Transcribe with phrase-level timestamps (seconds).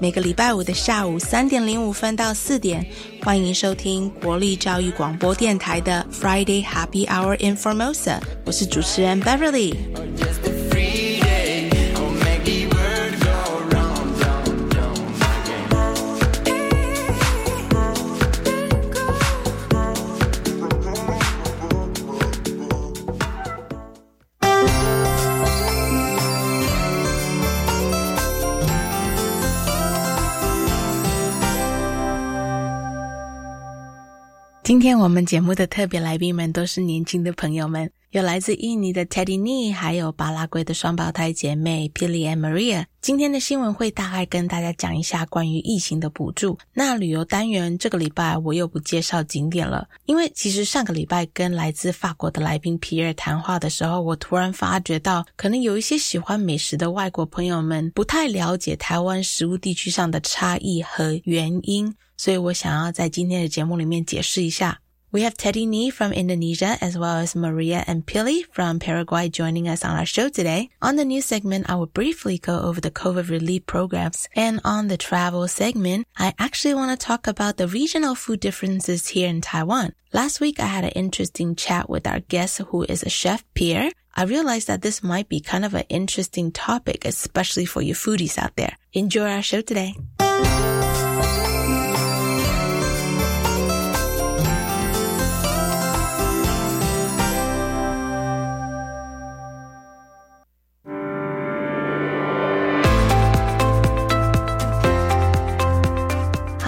[0.00, 2.84] 每个礼拜五的下午三点零五分到四点，
[3.22, 8.18] 欢迎收听国立教育广播电台的 Friday Happy Hour in Formosa。
[8.44, 9.74] 我是主持人 Beverly。
[34.64, 42.86] 今天我们节目的特别来宾们都是年轻的朋友们，有来自印尼的 Teddy n e 还有巴拉圭的双胞胎姐妹 Pili and Maria。
[43.02, 46.56] 今天的新闻会大概跟大家讲一下关于疫情的补助。
[46.72, 61.94] 那旅游单元这个礼拜我又不介绍景点了，因为其实上个礼拜跟来自法国的来宾皮尔谈话的时候，我突然发觉到，可能有一些喜欢美食的外国朋友们不太了解台湾食物地区上的差异和原因。
[62.23, 64.79] 所以我想要在今天的节目里面解释一下。
[65.11, 69.83] We have Teddy Nee from Indonesia as well as Maria and Pili from Paraguay joining us
[69.83, 70.69] on our show today.
[70.83, 74.29] On the news segment, I will briefly go over the COVID relief programs.
[74.35, 79.07] And on the travel segment, I actually want to talk about the regional food differences
[79.07, 79.93] here in Taiwan.
[80.13, 83.91] Last week, I had an interesting chat with our guest who is a chef, Pierre.
[84.15, 88.37] I realized that this might be kind of an interesting topic, especially for you foodies
[88.37, 88.75] out there.
[88.93, 89.95] Enjoy our show today.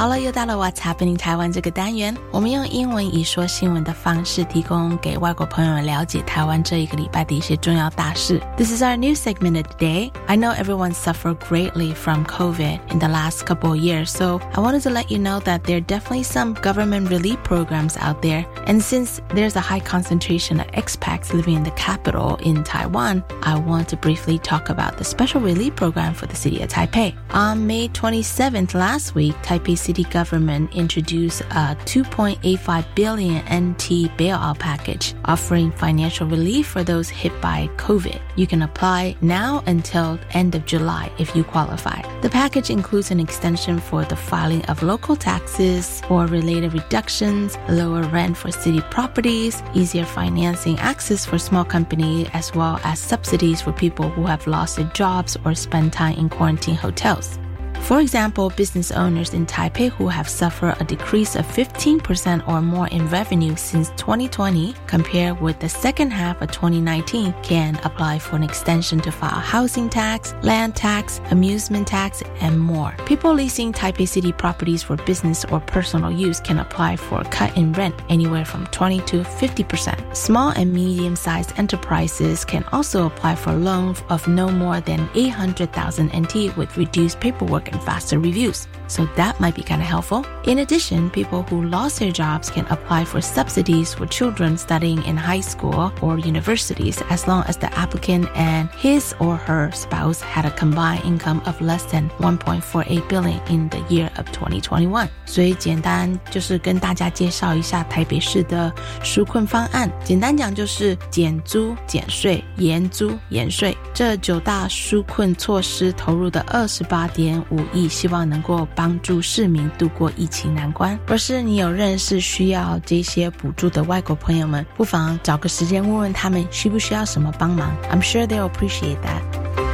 [0.06, 8.42] 好了，又到了 What's Happening 台湾这个单元，我们用英文以说新闻的方式，提供给外国朋友们了解台湾这一个礼拜的一些重要大事。
[8.58, 10.12] This is our news segment today.
[10.28, 14.62] I know everyone suffered greatly from COVID in the last couple of years, so I
[14.62, 18.46] wanted to let you know that there are definitely some government relief programs out there.
[18.66, 23.60] And since there's a high concentration of expats living in the capital in Taiwan, I
[23.60, 27.14] want to briefly talk about the special relief program for the city of Taipei.
[27.34, 35.15] On May 27th last week, Taipei city government introduced a 2.85 billion NT bailout package
[35.25, 38.21] offering financial relief for those hit by COVID.
[38.37, 42.03] You can apply now until end of July if you qualify.
[42.21, 48.03] The package includes an extension for the filing of local taxes or related reductions, lower
[48.05, 53.73] rent for city properties, easier financing access for small companies, as well as subsidies for
[53.73, 57.39] people who have lost their jobs or spent time in quarantine hotels.
[57.87, 62.89] For example, business owners in Taipei who have suffered a decrease of 15% or more
[62.89, 68.43] in revenue since 2020 compared with the second half of 2019 can apply for an
[68.43, 72.93] extension to file housing tax, land tax, amusement tax, and more.
[73.07, 77.57] People leasing Taipei City properties for business or personal use can apply for a cut
[77.57, 80.17] in rent anywhere from 20 to 50%.
[80.17, 86.11] Small and medium-sized enterprises can also apply for a loan of no more than 800,000
[86.13, 88.68] NT with reduced paperwork and faster reviews.
[88.88, 90.26] So that might be kind of helpful.
[90.44, 95.16] In addition, people who lost their jobs can apply for subsidies for children studying in
[95.16, 100.46] high school or universities as long as the applicant and his or her spouse had
[100.46, 105.10] a combined income of less than 1.48 billion in the year of 2021.
[105.26, 108.72] 所以简单就是跟大家介绍一下台北市的
[109.02, 109.90] 纾困方案。
[110.04, 120.99] 简单讲就是减租、减税、延租、延税这九大纾困措施投入的二十八点五 希望能够帮助市民度过疫情难关。
[121.07, 127.77] 若是你有认识需要这些补助的外国朋友们，不妨找个时间问问他们需不需要什么帮忙。
[127.91, 129.66] I'm sure they appreciate that.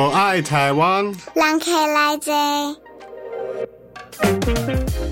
[0.00, 1.04] 我爱台湾。
[1.34, 2.32] 人客来坐。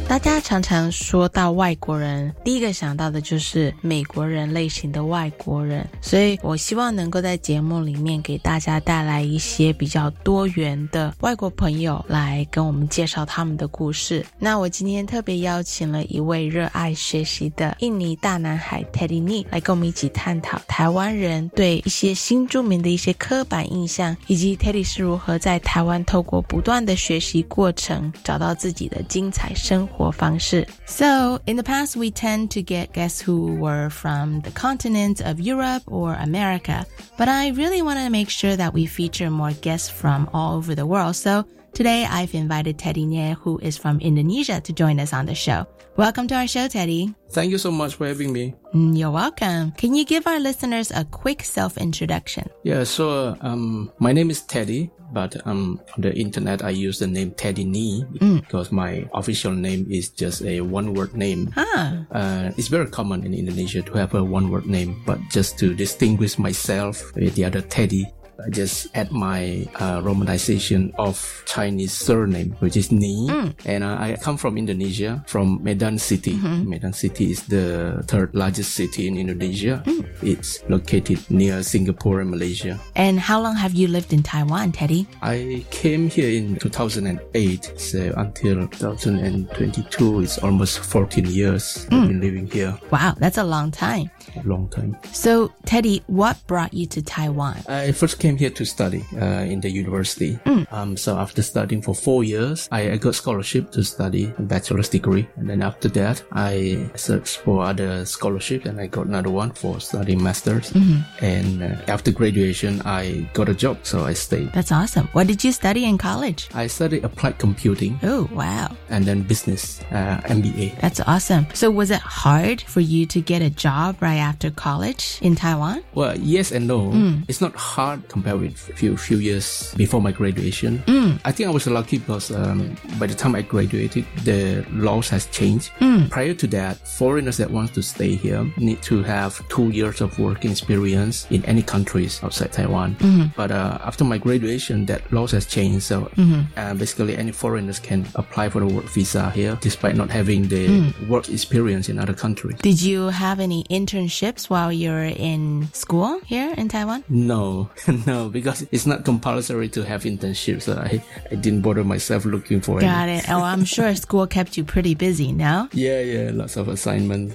[0.08, 14.24] 大家常常说到外国人，第一个想到的就是美国人类型的外国人，所以我希望能够在节目里面给大家带来一些比较多元的外国朋友来跟我们介绍他们的故事。
[14.38, 30.66] 那我今天特别邀请了一位热爱学习的印尼大男孩 Teddy Nee 来跟我们一起探讨台湾人对一些新著名的一些刻板印象，以及 Teddy 是如何在台湾透过不断的学习过程找到自己的的精彩生活方式。
[30.86, 35.82] So in the past, we tend to get guests who were from the continent of Europe
[35.86, 36.84] or America,
[37.16, 40.74] but I really want to make sure that we feature more guests from all over
[40.74, 41.14] the world.
[41.16, 45.34] So Today, I've invited Teddy Nee, who is from Indonesia, to join us on the
[45.34, 45.64] show.
[45.96, 47.14] Welcome to our show, Teddy.
[47.30, 48.54] Thank you so much for having me.
[48.74, 49.70] Mm, you're welcome.
[49.72, 52.48] Can you give our listeners a quick self introduction?
[52.64, 52.82] Yeah.
[52.82, 57.32] So, um, my name is Teddy but um, on the internet I use the name
[57.32, 58.40] Teddy Nee mm.
[58.40, 61.52] because my official name is just a one word name.
[61.56, 62.04] Ah.
[62.10, 65.74] Uh, it's very common in Indonesia to have a one word name, but just to
[65.74, 68.06] distinguish myself with the other Teddy,
[68.38, 73.26] I just add my uh, romanization of Chinese surname, which is Ni.
[73.28, 73.54] Mm.
[73.66, 76.34] And uh, I come from Indonesia, from Medan City.
[76.34, 76.70] Mm-hmm.
[76.70, 79.82] Medan City is the third largest city in Indonesia.
[79.84, 80.06] Mm.
[80.22, 82.78] It's located near Singapore and Malaysia.
[82.94, 85.08] And how long have you lived in Taiwan, Teddy?
[85.20, 92.02] I came here in 2008, so until 2022, it's almost 14 years mm.
[92.02, 92.78] I've been living here.
[92.92, 94.10] Wow, that's a long time.
[94.44, 94.96] Long time.
[95.12, 97.56] So, Teddy, what brought you to Taiwan?
[97.68, 100.36] I first came here to study uh, in the university.
[100.44, 100.72] Mm.
[100.72, 104.88] Um, so after studying for four years, I, I, got scholarship to study a bachelor's
[104.88, 105.28] degree.
[105.36, 109.80] And then after that, I searched for other scholarship and I got another one for
[109.80, 110.70] studying master's.
[110.72, 111.24] Mm-hmm.
[111.24, 113.78] And uh, after graduation, I got a job.
[113.82, 114.52] So I stayed.
[114.52, 115.08] That's awesome.
[115.12, 116.48] What did you study in college?
[116.54, 117.98] I studied applied computing.
[118.02, 118.76] Oh, wow.
[118.88, 120.80] And then business, uh, MBA.
[120.80, 121.46] That's awesome.
[121.54, 125.82] So was it hard for you to get a job right after college in Taiwan?
[125.94, 126.90] Well, yes and no.
[126.90, 127.24] Mm.
[127.28, 130.78] It's not hard compared with a few few years before my graduation.
[130.86, 131.20] Mm.
[131.24, 135.26] I think I was lucky because um, by the time I graduated, the laws has
[135.26, 135.70] changed.
[135.80, 136.10] Mm.
[136.10, 140.18] Prior to that, foreigners that want to stay here need to have two years of
[140.18, 142.96] working experience in any countries outside Taiwan.
[142.96, 143.26] Mm-hmm.
[143.36, 145.82] But uh, after my graduation, that laws has changed.
[145.82, 146.42] So mm-hmm.
[146.56, 150.68] uh, basically, any foreigners can apply for the work visa here, despite not having the
[150.68, 151.08] mm.
[151.08, 152.58] work experience in other countries.
[152.58, 153.64] Did you have any
[154.08, 157.04] internships while you're in school here in Taiwan?
[157.08, 157.70] No,
[158.06, 160.62] no, because it's not compulsory to have internships.
[160.62, 163.18] So I, I didn't bother myself looking for Got any.
[163.18, 163.30] it.
[163.30, 165.68] Oh, I'm sure school kept you pretty busy, no?
[165.72, 167.34] Yeah, yeah, lots of assignments.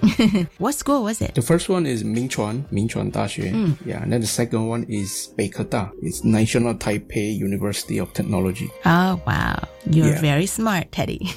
[0.57, 1.35] what school was it?
[1.35, 3.51] The first one is Mingchuan, Mingchuan Daxue.
[3.51, 3.85] Mm.
[3.85, 5.91] Yeah, and then the second one is Beikeda.
[6.01, 8.69] It's National Taipei University of Technology.
[8.85, 9.67] Oh, wow.
[9.85, 10.21] You're yeah.
[10.21, 11.29] very smart, Teddy.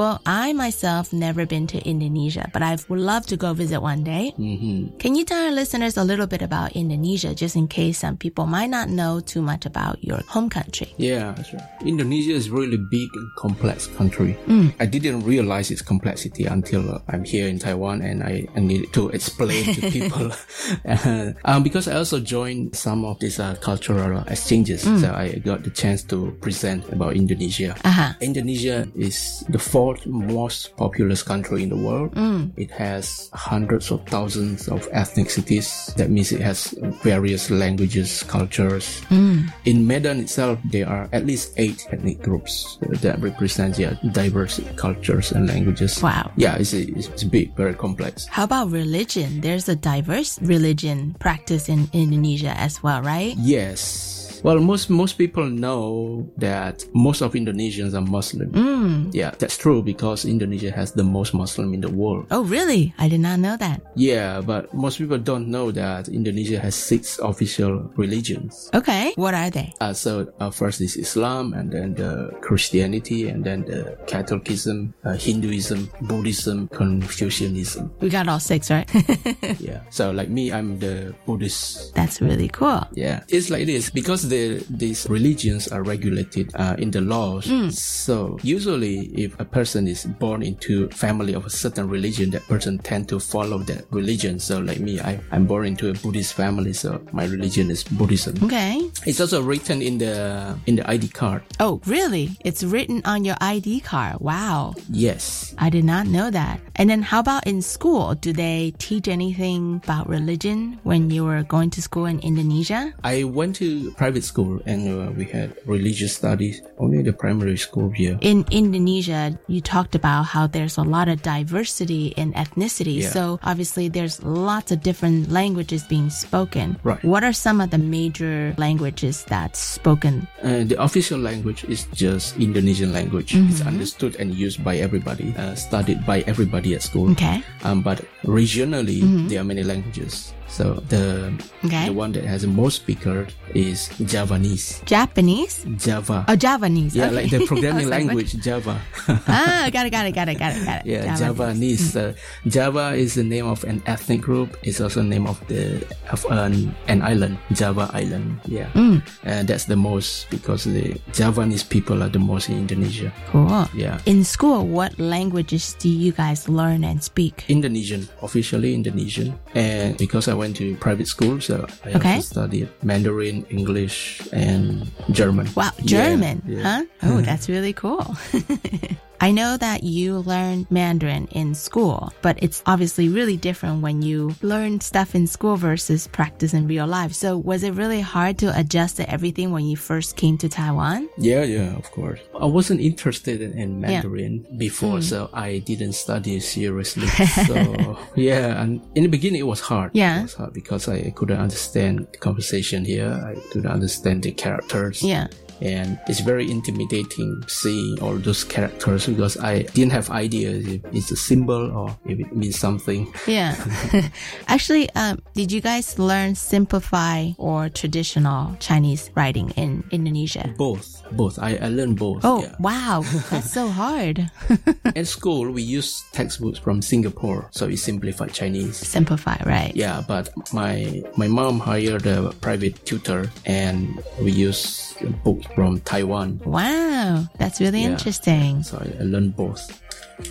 [0.00, 4.02] Well, I myself never been to Indonesia, but I would love to go visit one
[4.02, 4.32] day.
[4.38, 4.96] Mm-hmm.
[4.96, 8.46] Can you tell our listeners a little bit about Indonesia, just in case some people
[8.46, 10.94] might not know too much about your home country?
[10.96, 11.60] Yeah, sure.
[11.84, 14.38] Indonesia is really big and complex country.
[14.48, 14.72] Mm.
[14.80, 18.94] I didn't realize its complexity until uh, I'm here in Taiwan and I, I needed
[18.94, 20.32] to explain to people.
[20.88, 24.98] uh, um, because I also joined some of these uh, cultural exchanges, mm.
[24.98, 27.76] so I got the chance to present about Indonesia.
[27.84, 28.14] Uh-huh.
[28.22, 32.14] Indonesia is the fourth most populous country in the world.
[32.14, 32.52] Mm.
[32.56, 35.94] It has hundreds of thousands of ethnicities.
[35.94, 39.00] That means it has various languages, cultures.
[39.08, 39.52] Mm.
[39.64, 45.32] In Medan itself, there are at least eight ethnic groups that represent yeah, diverse cultures
[45.32, 46.02] and languages.
[46.02, 46.30] Wow.
[46.36, 48.26] Yeah, it's, a, it's big, very complex.
[48.26, 49.40] How about religion?
[49.40, 53.34] There's a diverse religion practice in Indonesia as well, right?
[53.38, 58.50] Yes well, most most people know that most of Indonesians are Muslim.
[58.52, 59.14] Mm.
[59.14, 62.26] Yeah, that's true because Indonesia has the most Muslim in the world.
[62.30, 62.94] Oh, really?
[62.98, 63.82] I did not know that.
[63.94, 68.70] Yeah, but most people don't know that Indonesia has six official religions.
[68.74, 69.74] Okay, what are they?
[69.80, 75.14] Uh, so uh, first is Islam, and then the Christianity, and then the Catholicism, uh,
[75.14, 77.90] Hinduism, Buddhism, Confucianism.
[78.00, 78.88] We got all six, right?
[79.60, 79.80] yeah.
[79.90, 81.94] So like me, I'm the Buddhist.
[81.94, 82.86] That's really cool.
[82.94, 87.46] Yeah, it's like this because the, these religions are regulated uh, in the laws.
[87.46, 87.72] Mm.
[87.72, 92.78] So usually, if a person is born into family of a certain religion, that person
[92.78, 94.38] tend to follow that religion.
[94.38, 98.36] So like me, I, I'm born into a Buddhist family, so my religion is Buddhism.
[98.44, 98.80] Okay.
[99.06, 101.42] It's also written in the in the ID card.
[101.58, 102.36] Oh, really?
[102.44, 104.20] It's written on your ID card.
[104.20, 104.74] Wow.
[104.88, 105.54] Yes.
[105.58, 106.60] I did not know that.
[106.76, 108.14] And then how about in school?
[108.14, 112.94] Do they teach anything about religion when you were going to school in Indonesia?
[113.04, 117.56] I went to private private school and uh, we had religious studies only the primary
[117.56, 118.18] school here.
[118.20, 123.00] In Indonesia, you talked about how there's a lot of diversity in ethnicity.
[123.00, 123.10] Yeah.
[123.10, 126.78] So obviously there's lots of different languages being spoken.
[126.82, 127.02] Right.
[127.04, 130.28] What are some of the major languages that's spoken?
[130.42, 133.32] Uh, the official language is just Indonesian language.
[133.32, 133.50] Mm-hmm.
[133.50, 137.10] It's understood and used by everybody, uh, studied by everybody at school.
[137.12, 137.42] Okay.
[137.64, 140.34] Um, but regionally, there are many languages.
[140.50, 141.32] So the.
[141.64, 141.86] Okay.
[141.86, 144.82] the one that has the most speakers is Javanese.
[144.84, 145.64] Japanese?
[145.76, 146.24] Java.
[146.28, 146.94] Oh, Javanese.
[146.96, 147.14] yeah, okay.
[147.14, 148.16] like the programming was like, what?
[148.18, 148.80] language, Java.
[149.08, 150.86] ah, got it, got it, got it, got it, got it.
[150.86, 151.92] Yeah, Javanese.
[151.92, 151.96] Javanese.
[151.96, 152.12] Uh,
[152.46, 154.56] Java is the name of an ethnic group.
[154.62, 158.40] It's also the name of the of an, an island, Java Island.
[158.44, 159.02] Yeah, Mm.
[159.24, 163.12] and that's the most because the Javanese people are the most in Indonesia.
[163.30, 163.68] Cool.
[163.74, 164.00] Yeah.
[164.06, 167.44] In school, what languages do you guys learn and speak?
[167.48, 171.54] Indonesian, officially Indonesian, and because I went to private school, so
[171.84, 172.16] I Okay.
[172.16, 175.46] also studied Mandarin, English, and German.
[175.54, 175.84] Wow, Yeah,
[176.16, 176.62] German, yeah.
[176.64, 176.82] huh?
[177.04, 178.16] Oh, that's really cool.
[179.22, 184.34] I know that you learned Mandarin in school, but it's obviously really different when you
[184.40, 187.12] learn stuff in school versus practice in real life.
[187.12, 191.06] So was it really hard to adjust to everything when you first came to Taiwan?
[191.18, 192.18] Yeah, yeah, of course.
[192.40, 194.00] I wasn't interested in, in Yeah.
[194.00, 195.02] Mandarin before, Mm.
[195.02, 197.06] so I didn't study seriously.
[197.46, 199.90] so yeah, and in the beginning it was hard.
[199.92, 200.20] Yeah.
[200.20, 203.12] it was hard because I couldn't understand the conversation here.
[203.12, 205.02] I couldn't understand the characters.
[205.02, 205.26] Yeah.
[205.60, 211.10] And it's very intimidating seeing all those characters because I didn't have idea if it's
[211.10, 213.12] a symbol or if it means something.
[213.26, 213.54] Yeah.
[214.48, 220.52] Actually, um, did you guys learn simplify or traditional Chinese writing in Indonesia?
[220.56, 221.38] Both, both.
[221.38, 222.20] I, I learned both.
[222.24, 222.54] Oh, yeah.
[222.58, 223.02] wow.
[223.30, 224.30] That's so hard.
[224.96, 228.76] At school, we use textbooks from Singapore, so it's simplified Chinese.
[228.76, 229.72] simplify, right?
[229.74, 236.40] Yeah, but my my mom hired a private tutor, and we use books from Taiwan.
[236.44, 237.26] Wow.
[237.38, 237.90] That's really Yeah.
[237.90, 238.62] interesting.
[238.62, 239.80] So I, I learned both.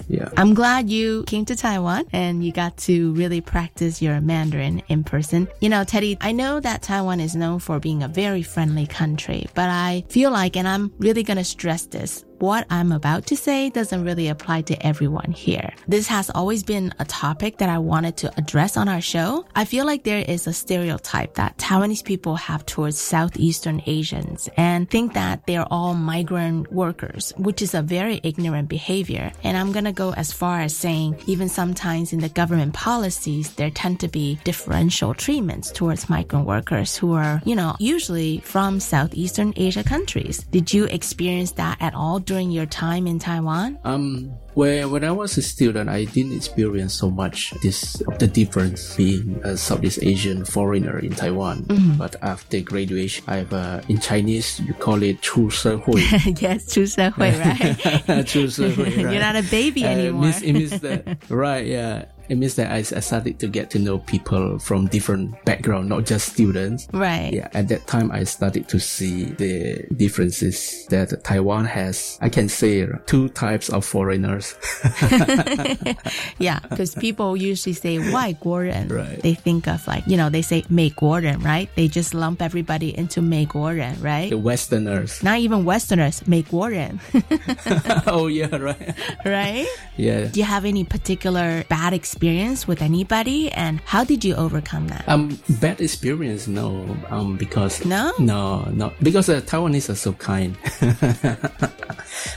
[0.08, 0.30] Yeah.
[0.38, 5.04] I'm glad you came to Taiwan and you got to really practice your Mandarin in
[5.04, 5.48] person.
[5.62, 9.48] You know, Teddy, I know that Taiwan is known for being a very friendly country,
[9.54, 13.38] but I feel like, and I'm really going to stress this, what I'm about to
[13.38, 15.74] say doesn't really apply to everyone here.
[15.88, 19.46] This has always been a topic that I wanted to address on our show.
[19.56, 24.90] I feel like there is a stereotype that Taiwanese people have towards Southeastern Asians and
[24.90, 29.32] think that they're all migrant workers, which is a very ignorant behavior.
[29.44, 33.54] And I'm going to go as far as saying even sometimes in the government policies,
[33.54, 38.80] there tend to be differential treatments towards migrant workers who are, you know, usually from
[38.80, 40.44] Southeastern Asia countries.
[40.52, 43.79] Did you experience that at all during your time in Taiwan?
[43.85, 44.31] Um.
[44.55, 48.95] Where when I was a student, I didn't experience so much this of the difference
[48.95, 51.67] being a Southeast Asian foreigner in Taiwan.
[51.99, 55.99] But after graduation, I've uh, in Chinese you call it 出社会.
[56.41, 58.23] yes, 出社会, right?
[58.25, 59.11] 出 社会, right?
[59.11, 60.23] You're not a baby Uh, anymore.
[60.31, 62.05] means, it means that right, yeah.
[62.29, 66.07] It means that I, I started to get to know people from different background, not
[66.07, 66.89] just students.
[66.93, 67.31] right.
[67.35, 72.19] Yeah, at that time I started to see the differences that Taiwan has.
[72.23, 74.55] I can say two types of foreigners.
[76.39, 78.89] Yeah, because people usually say 外国人.
[78.89, 79.21] Right.
[79.21, 81.69] They think of like, you know, they say 美国人, right?
[81.77, 84.31] They just lump everybody into 美国人, right?
[84.31, 85.23] the Westerners.
[85.23, 86.99] Not even Westerners, 美国人,
[88.07, 88.95] oh yeah, right.
[89.25, 89.67] right?
[89.97, 90.27] Yeah.
[90.33, 95.04] Do you have any particular bad experience With anybody and how did you overcome that?
[95.08, 96.98] Um, bad experience, no.
[97.10, 98.12] Um, because No?
[98.20, 100.58] no, no, because uh, Taiwanese are so kind.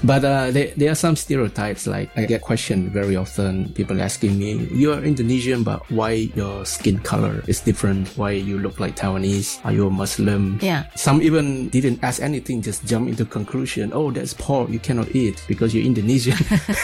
[0.05, 1.87] but uh, there, there are some stereotypes.
[1.87, 3.73] Like I get questioned very often.
[3.75, 8.09] People asking me, "You are Indonesian, but why your skin color is different?
[8.17, 9.65] Why you look like Taiwanese?
[9.65, 10.85] Are you a Muslim?" Yeah.
[10.95, 13.91] Some even didn't ask anything, just jump into conclusion.
[13.93, 14.71] Oh, that's pork.
[14.71, 16.37] You cannot eat because you're Indonesian.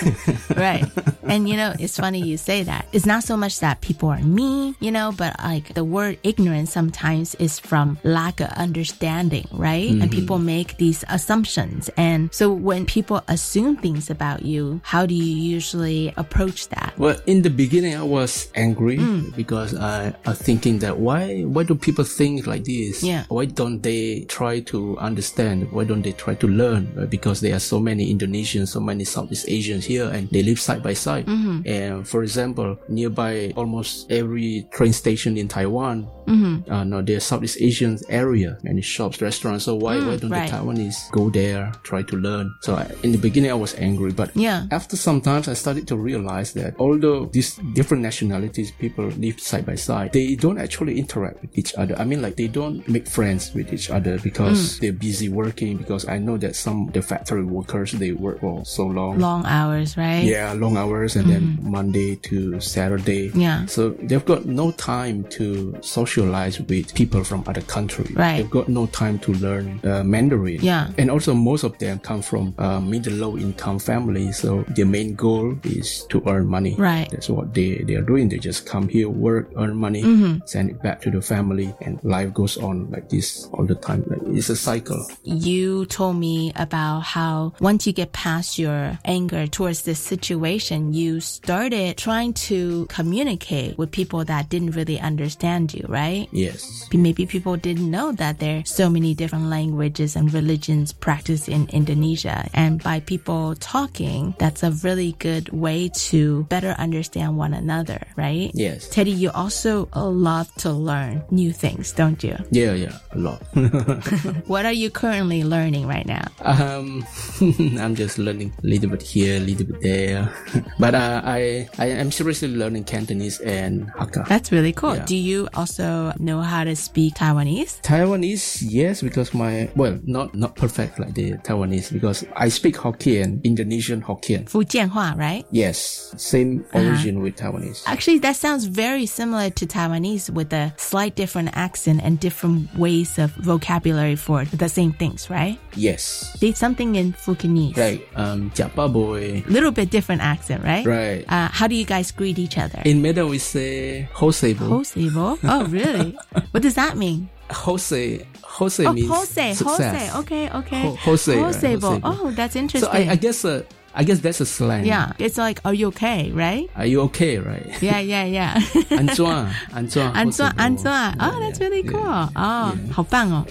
[0.56, 0.84] right.
[1.24, 2.87] And you know, it's funny you say that.
[2.92, 6.72] It's not so much that people are mean, you know, but like the word ignorance
[6.72, 9.90] sometimes is from lack of understanding, right?
[9.90, 11.90] And people make these assumptions.
[11.96, 16.94] And so when people assume things about you, how do you usually approach that?
[16.96, 19.30] Well, in the beginning, I was angry Hmm.
[19.36, 23.02] because I was thinking that why why do people think like this?
[23.02, 23.24] Yeah.
[23.28, 25.70] Why don't they try to understand?
[25.72, 26.92] Why don't they try to learn?
[26.96, 27.10] Right?
[27.10, 30.82] Because there are so many Indonesians, so many Southeast Asians here, and they live side
[30.82, 31.26] by side.
[31.26, 31.68] Mm-hmm.
[31.68, 36.70] And for example, nearby almost every train station in Taiwan, Mm-hmm.
[36.70, 39.64] uh, no, there's Southeast Asian area, many shops, restaurants.
[39.64, 40.50] So why why don't Mm, right.
[40.50, 42.52] the Taiwanese go there, try to learn?
[42.60, 44.66] So I, in the beginning, I was angry, but Yeah.
[44.70, 49.64] after some times, I started to realize that although these different nationalities people live side
[49.64, 51.96] by side, they don't actually interact with each other.
[51.98, 55.78] I mean, like they don't make friends with each other because they're busy working.
[55.78, 59.16] Because I know that some the factory workers they work for so long.
[59.18, 60.24] Long hours, right?
[60.28, 63.30] Yeah, long hours and then Monday to Saturday.
[63.34, 63.66] Yeah.
[63.66, 68.10] So they've got no time to socialize with people from other countries.
[68.14, 68.38] Right.
[68.38, 70.60] They've got no time to learn uh, Mandarin.
[70.60, 70.90] Yeah.
[70.98, 74.38] And also most of them come from uh, middle low income families.
[74.38, 76.74] So their main goal is to earn money.
[76.76, 77.08] Right.
[77.10, 78.28] That's what they, they are doing.
[78.28, 80.46] They just come here, work, earn money, Mm-hmm.
[80.46, 84.04] send it back to the family and life goes on like this all the time.
[84.06, 85.04] Like, it's a cycle.
[85.24, 91.20] You told me about how once you get past your anger towards this situation, you
[91.20, 92.47] started trying to
[92.88, 96.28] communicate with people that didn't really understand you, right?
[96.32, 96.88] Yes.
[96.92, 101.68] Maybe people didn't know that there are so many different languages and religions practiced in
[101.72, 102.48] Indonesia.
[102.54, 108.50] And by people talking, that's a really good way to better understand one another, right?
[108.54, 108.88] Yes.
[108.88, 112.36] Teddy, you also love to learn new things, don't you?
[112.50, 113.42] Yeah, yeah, a lot.
[114.46, 116.28] What are you currently learning right now?
[116.42, 117.04] Um,
[117.78, 120.32] I'm just learning a little bit here, a little bit there.
[120.78, 122.10] but uh, I I am
[122.42, 124.26] mostly learning Cantonese and Hakka.
[124.28, 124.96] That's really cool.
[124.96, 125.04] Yeah.
[125.04, 127.80] Do you also know how to speak Taiwanese?
[127.82, 133.42] Taiwanese, yes, because my well, not not perfect like the Taiwanese because I speak Hokkien,
[133.44, 134.44] Indonesian Hokkien.
[134.48, 135.44] Fujianhua, right?
[135.50, 136.78] Yes, same uh-huh.
[136.78, 137.24] origin uh-huh.
[137.24, 137.82] with Taiwanese.
[137.86, 143.18] Actually, that sounds very similar to Taiwanese with a slight different accent and different ways
[143.18, 145.58] of vocabulary for the same things, right?
[145.74, 146.36] Yes.
[146.38, 147.76] Did something in Fukinese.
[147.76, 148.06] Right.
[148.14, 148.50] Um,
[148.92, 149.42] boy.
[149.46, 150.86] Little bit different accent, right?
[150.86, 151.24] Right.
[151.28, 152.27] Uh, how do you guys greet?
[152.36, 152.82] Each other?
[152.84, 154.68] In Medan we say Hosebo.
[154.68, 155.38] Hoseibo?
[155.44, 156.18] Oh, really?
[156.50, 157.30] what does that mean?
[157.48, 158.24] Hose.
[158.42, 160.10] Hose Oh, means Hosei, success.
[160.10, 160.20] Hosei.
[160.20, 160.82] Okay, okay.
[160.82, 162.00] Ho- Hosei, right, Hoseibo.
[162.00, 162.00] Hoseibo.
[162.02, 163.08] Oh, that's So interesting.
[163.08, 163.62] I, I guess uh,
[163.95, 164.85] I guess that's a slang.
[164.85, 166.67] yeah, it's like, are you okay, right?
[166.75, 167.63] Are you okay, right?
[167.79, 168.59] Yeah, yeah, yeah.
[168.89, 172.01] 安装，安装，安装安装 Yeah, Oh, that's really yeah, cool.
[172.01, 172.29] yeah.
[172.33, 173.45] 哦，好棒哦。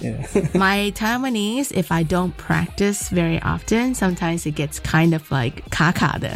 [0.53, 6.35] My Taiwanese, if I don't practice very often, sometimes it gets kind of like 卡卡的。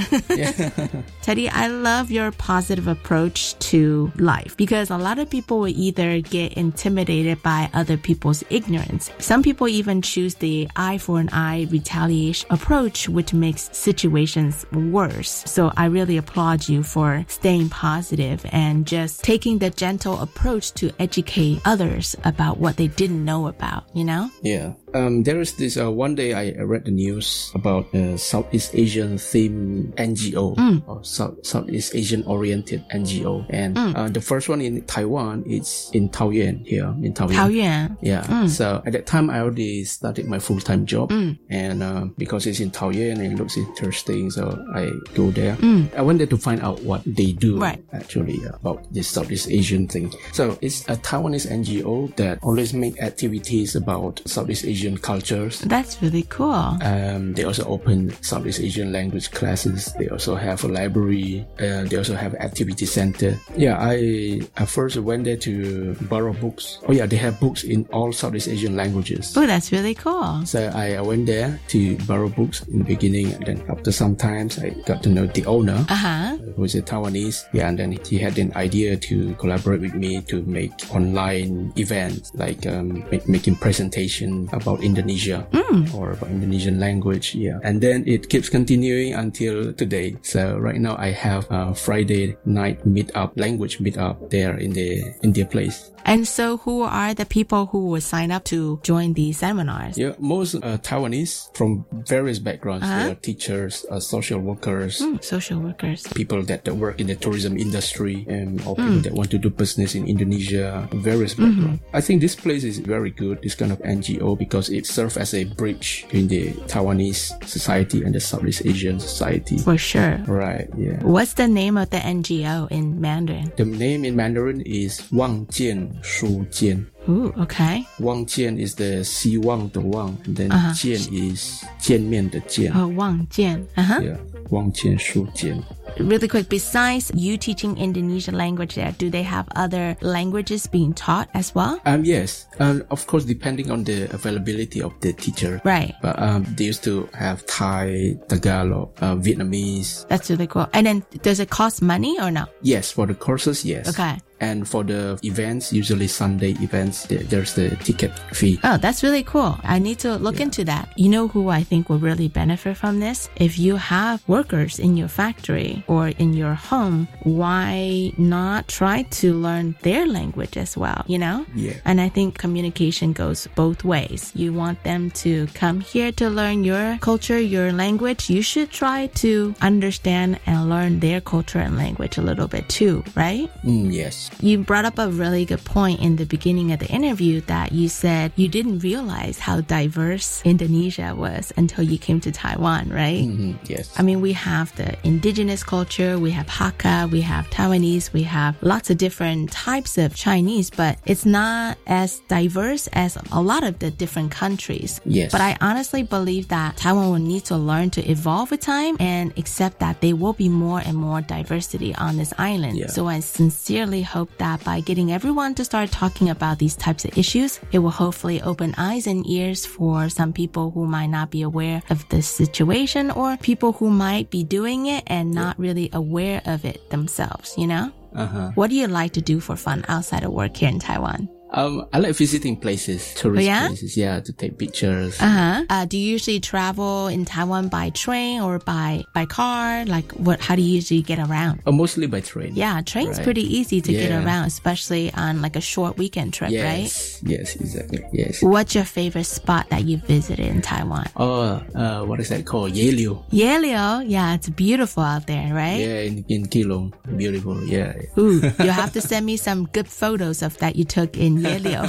[1.21, 6.21] Teddy, I love your positive approach to life because a lot of people will either
[6.21, 9.12] get intimidated by other people's ignorance.
[9.19, 15.44] Some people even choose the eye for an eye retaliation approach, which makes situations worse.
[15.46, 20.90] So I really applaud you for staying positive and just taking the gentle approach to
[20.98, 24.31] educate others about what they didn't know about, you know?
[24.42, 24.72] Yeah.
[24.94, 29.16] Um, there is this, uh, one day I read the news about a Southeast Asian
[29.16, 30.52] theme NGO
[30.87, 33.46] or South, Southeast Asian oriented NGO.
[33.50, 37.33] And, uh, the first one in Taiwan is in Taoyuan here in Taoyuan.
[37.37, 37.96] 桃园.
[38.02, 38.46] Yeah.
[38.46, 41.11] So at that time, I already started my full time job,
[41.48, 45.57] and uh, because it's in Taoyuan and it looks interesting, so I go there.
[45.96, 47.83] I went there to find out what they do Right.
[47.92, 50.12] actually uh, about this Southeast Asian thing.
[50.33, 55.61] So it's a Taiwanese NGO that always make activities about Southeast Asian cultures.
[55.61, 56.77] That's really cool.
[56.83, 59.95] Um, they also open Southeast Asian language classes.
[59.99, 61.47] They also have a library.
[61.61, 63.38] Uh, they also have activity center.
[63.57, 66.79] Yeah, I I first went there to borrow books.
[66.88, 69.35] Oh yeah, they have books in all Southeast Asian languages.
[69.37, 70.42] Oh, that's really cool.
[70.47, 74.16] So I, I went there to borrow books in the beginning, and then after some
[74.16, 76.37] times, I got to know the owner, Uh huh.
[76.57, 77.45] who is a Taiwanese.
[77.53, 82.33] Yeah, and then he had an idea to collaborate with me to make online events,
[82.35, 85.46] like um, make, making presentation about Indonesia
[85.94, 87.35] or about Indonesian language.
[87.35, 90.16] Yeah, and then it keeps continuing until today.
[90.22, 95.32] So right now I have a Friday night meetup, language meetup there in the in
[95.32, 95.90] their place.
[96.04, 99.94] And so, who are the people who will sign up to join these seminars?
[99.96, 102.82] Yeah, most uh, Taiwanese from various backgrounds.
[102.85, 103.04] Uh-huh.
[103.06, 106.02] They are teachers, uh, social workers, Social workers.
[106.14, 109.48] people that, that work in the tourism industry, and or people that want to do
[109.48, 110.88] business in Indonesia.
[110.92, 111.76] Various Mm-hmm.
[111.94, 113.40] I think this place is very good.
[113.42, 118.03] This kind of NGO because because it served as a bridge in the Taiwanese society
[118.03, 119.59] and the Southeast Asian society.
[119.59, 120.18] For sure.
[120.27, 121.03] Right, yeah.
[121.03, 123.53] What's the name of the NGO in Mandarin?
[123.57, 126.87] The name in Mandarin is Wang Jian Shu Jian.
[127.09, 127.85] Ooh, okay.
[127.98, 130.70] Wang Jian is the Si Wang the Wang, and then uh-huh.
[130.70, 132.77] Jian is Jian Mian the Jian.
[132.77, 133.66] Oh, Wang Jian.
[133.77, 134.01] Uh huh.
[134.01, 134.16] Yeah,
[134.51, 135.64] Wang Jian Shu Jian.
[135.98, 141.28] Really quick, besides you teaching Indonesian language there, do they have other languages being taught
[141.35, 141.81] as well?
[141.85, 145.61] Um, yes, and of course, depending on the availability of the teacher.
[145.64, 145.94] Right.
[146.02, 150.07] But um, they used to have Thai, Tagalog, uh, Vietnamese.
[150.09, 150.68] That's really cool.
[150.72, 152.46] And then does it cost money or no?
[152.62, 153.88] Yes, for the courses, yes.
[153.88, 154.18] Okay.
[154.42, 158.59] And for the events, usually Sunday events, there's the ticket fee.
[158.64, 159.57] Oh, that's really cool.
[159.62, 160.50] I need to look yeah.
[160.50, 160.92] into that.
[160.96, 163.31] You know who I think will really benefit from this?
[163.37, 169.33] If you have workers in your factory or in your home, why not try to
[169.33, 171.46] learn their language as well, you know?
[171.55, 171.78] Yeah.
[171.85, 174.33] And I think communication goes both ways.
[174.35, 178.28] You want them to come here to learn your culture, your language.
[178.28, 183.05] You should try to understand and learn their culture and language a little bit too,
[183.14, 183.48] right?
[183.62, 184.32] Mm, yes.
[184.40, 187.88] You brought up a really good point in the beginning of the interview that you
[187.88, 193.25] said you didn't realize how diverse Indonesia was until you came to Taiwan, right?
[193.25, 193.92] Mm-hmm, yes.
[193.99, 198.57] I mean, we have the indigenous culture, we have Hakka, we have Taiwanese, we have
[198.62, 203.79] lots of different types of Chinese, but it's not as diverse as a lot of
[203.79, 205.01] the different countries.
[205.05, 205.33] Yes.
[205.33, 209.33] But I honestly believe that Taiwan will need to learn to evolve with time and
[209.38, 212.79] accept that there will be more and more diversity on this island.
[212.79, 212.87] Yeah.
[212.88, 217.16] So I sincerely hope that by getting everyone to start talking about these types of
[217.16, 221.42] issues, it will hopefully open eyes and ears for some people who might not be
[221.42, 226.42] aware of this situation or people who might be doing it and not really aware
[226.46, 227.90] of it themselves, you know?
[228.14, 228.50] Uh-huh.
[228.54, 231.28] What do you like to do for fun outside of work here in Taiwan?
[231.52, 233.66] Um, I like visiting places, tourist oh, yeah?
[233.68, 235.20] places, yeah, to take pictures.
[235.20, 235.64] Uh-huh.
[235.68, 239.84] Uh, do you usually travel in Taiwan by train or by by car?
[239.84, 240.40] Like, what?
[240.40, 241.60] How do you usually get around?
[241.66, 242.54] Oh, mostly by train.
[242.54, 243.24] Yeah, train's right.
[243.24, 244.08] pretty easy to yeah.
[244.08, 246.64] get around, especially on like a short weekend trip, yes.
[246.64, 247.30] right?
[247.30, 248.02] Yes, exactly.
[248.12, 248.42] Yes.
[248.42, 251.06] What's your favorite spot that you visited in Taiwan?
[251.16, 252.72] Oh, uh, what is that called?
[252.72, 253.28] Yehliu.
[253.30, 255.80] Yehliu, yeah, it's beautiful out there, right?
[255.80, 257.62] Yeah, in, in Keelung, beautiful.
[257.64, 257.92] Yeah.
[258.16, 261.83] Ooh, you have to send me some good photos of that you took in Yehliu.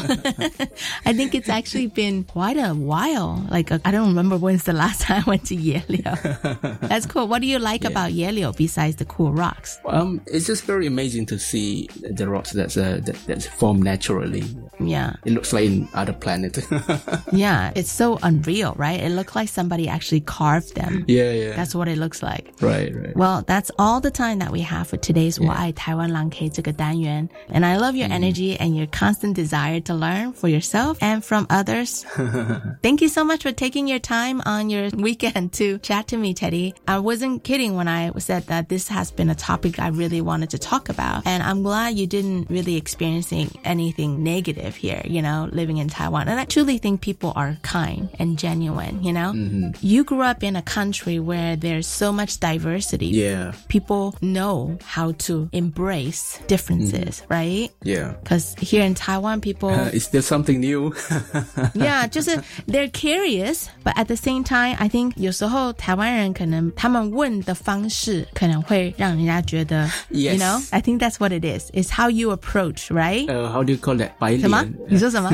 [1.05, 3.45] I think it's actually been quite a while.
[3.49, 6.79] Like, I don't remember when's the last time I went to Yehliu.
[6.81, 7.27] That's cool.
[7.27, 7.89] What do you like yeah.
[7.89, 9.79] about Yehliu besides the cool rocks?
[9.85, 14.43] Um, it's just very amazing to see the rocks that's uh, that, that's formed naturally.
[14.79, 16.59] Yeah, it looks like in other planet.
[17.31, 18.99] yeah, it's so unreal, right?
[18.99, 21.05] It looks like somebody actually carved them.
[21.07, 21.55] Yeah, yeah.
[21.55, 22.53] That's what it looks like.
[22.61, 23.15] Right, right.
[23.15, 25.71] Well, that's all the time that we have for today's yeah.
[25.75, 30.47] Taiwan K 这个单元，and I love your mm energy and your constant desire to learn for
[30.47, 32.03] yourself and from others.
[32.85, 36.33] Thank you so much for taking your time on your weekend to chat to me,
[36.33, 36.73] Teddy.
[36.87, 40.49] I wasn't kidding when I said that this has been a topic I really wanted
[40.51, 41.27] to talk about.
[41.27, 46.29] And I'm glad you didn't really experiencing anything negative here, you know, living in Taiwan.
[46.29, 49.33] And I truly think people are kind and genuine, you know?
[49.33, 49.71] Mm-hmm.
[49.81, 53.07] You grew up in a country where there's so much diversity.
[53.07, 53.51] Yeah.
[53.67, 57.33] People know how to embrace differences, mm-hmm.
[57.33, 57.69] right?
[57.83, 58.13] Yeah.
[58.23, 60.92] Because here in Taiwan, people uh, is there something new?
[61.74, 70.34] yeah, 就是 they're curious, but at the same time, I think 有时候台湾人可能他们问的方式可能会让人家觉得 yes.
[70.34, 71.70] you know, I think that's what it is.
[71.72, 73.26] It's how you approach, right?
[73.28, 74.10] Uh, how do you call that?
[74.18, 74.40] 白脸。
[74.40, 74.64] 什么？
[74.88, 75.30] 你说什么？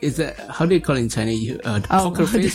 [0.00, 1.58] is that how do you call it in Chinese?
[1.62, 2.54] Uh, oh, poker face.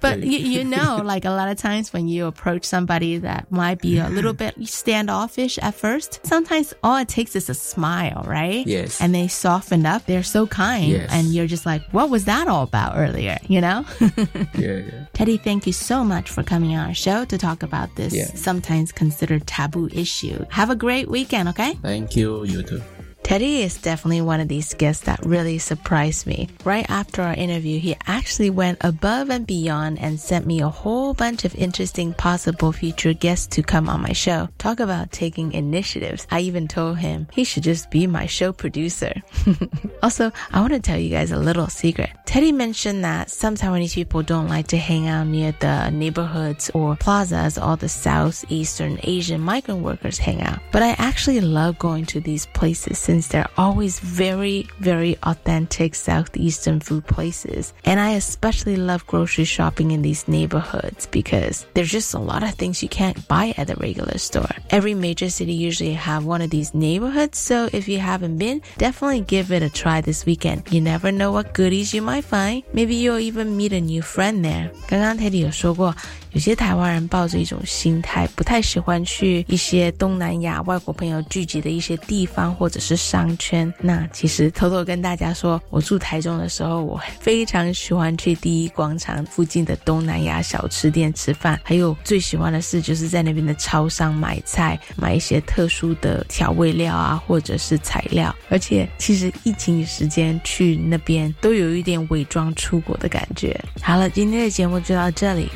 [0.00, 3.80] but you, you know, like a lot of times when you approach somebody that might
[3.80, 8.66] be a little bit standoffish at first, sometimes all it takes is a smile, right?
[8.66, 9.00] Yes.
[9.00, 10.05] And they soften up.
[10.05, 11.09] They're so kind, yes.
[11.11, 13.37] and you're just like, what was that all about earlier?
[13.47, 13.85] You know?
[14.01, 15.05] yeah, yeah.
[15.13, 18.25] Teddy, thank you so much for coming on our show to talk about this yeah.
[18.35, 20.45] sometimes considered taboo issue.
[20.49, 21.73] Have a great weekend, okay?
[21.75, 22.43] Thank you.
[22.45, 22.81] You too.
[23.25, 26.47] Teddy is definitely one of these guests that really surprised me.
[26.63, 31.15] Right after our interview, he actually went above and beyond and sent me a whole
[31.15, 34.47] bunch of interesting possible future guests to come on my show.
[34.59, 36.27] Talk about taking initiatives.
[36.29, 39.11] I even told him he should just be my show producer.
[40.03, 42.11] also, I want to tell you guys a little secret.
[42.27, 46.95] Teddy mentioned that some Taiwanese people don't like to hang out near the neighborhoods or
[46.95, 50.59] plazas all the Southeastern Asian migrant workers hang out.
[50.71, 56.80] But I actually love going to these places since they're always very, very authentic Southeastern
[56.80, 57.72] food places.
[57.84, 62.54] And I especially love grocery shopping in these neighborhoods because there's just a lot of
[62.54, 64.50] things you can't buy at the regular store.
[64.70, 69.22] Every major city usually have one of these neighborhoods, so if you haven't been, definitely
[69.22, 70.72] give it a try this weekend.
[70.72, 72.62] You never know what goodies you might find.
[72.72, 74.70] Maybe you'll even meet a new friend there.
[74.88, 75.94] 刚刚 Teddy 有说过。
[76.35, 83.73] 有些台湾人抱着一种心态，不太喜欢去一些东南亚外国朋友聚集的一些地方或者是商圈。
[83.79, 98.35] 那其实偷偷跟大家说，我住台中的时候，我非常喜欢去第一广场附近的东南亚小吃店吃饭，还有最喜欢的是就是在那边的超商买菜，买一些特殊的调味料啊，或者是材料。
[98.49, 103.57] 而且其实疫情时间去那边都有一点伪装出国的感觉。
[103.81, 105.47] 好了，今天的节目就到这里。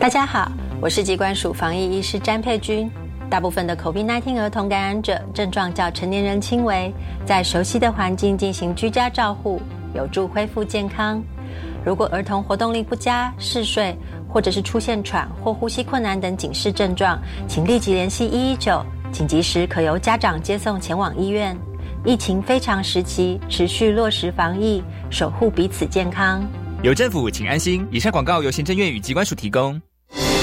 [0.00, 2.90] 大家好，我是机关署防疫医师詹佩君。
[3.30, 6.92] 大部分的 COVID-19 儿童感染者症状较成年人轻微，
[7.24, 9.62] 在熟悉的环境进行居家照护，
[9.94, 11.22] 有助恢复健康。
[11.84, 13.96] 如果儿童活动力不佳、嗜睡，
[14.28, 17.16] 或者是出现喘或呼吸困难等警示症状，
[17.46, 21.56] 请立即联系一一九，紧急时可由家长接送前往医院。
[22.04, 26.42] 疫情非常时期，持续落实防疫，守护彼此健康。
[26.82, 27.86] 有政府，请安心。
[27.92, 29.80] 以上广告由行政院与机关署提供。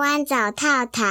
[0.00, 1.02] 台湾找套套。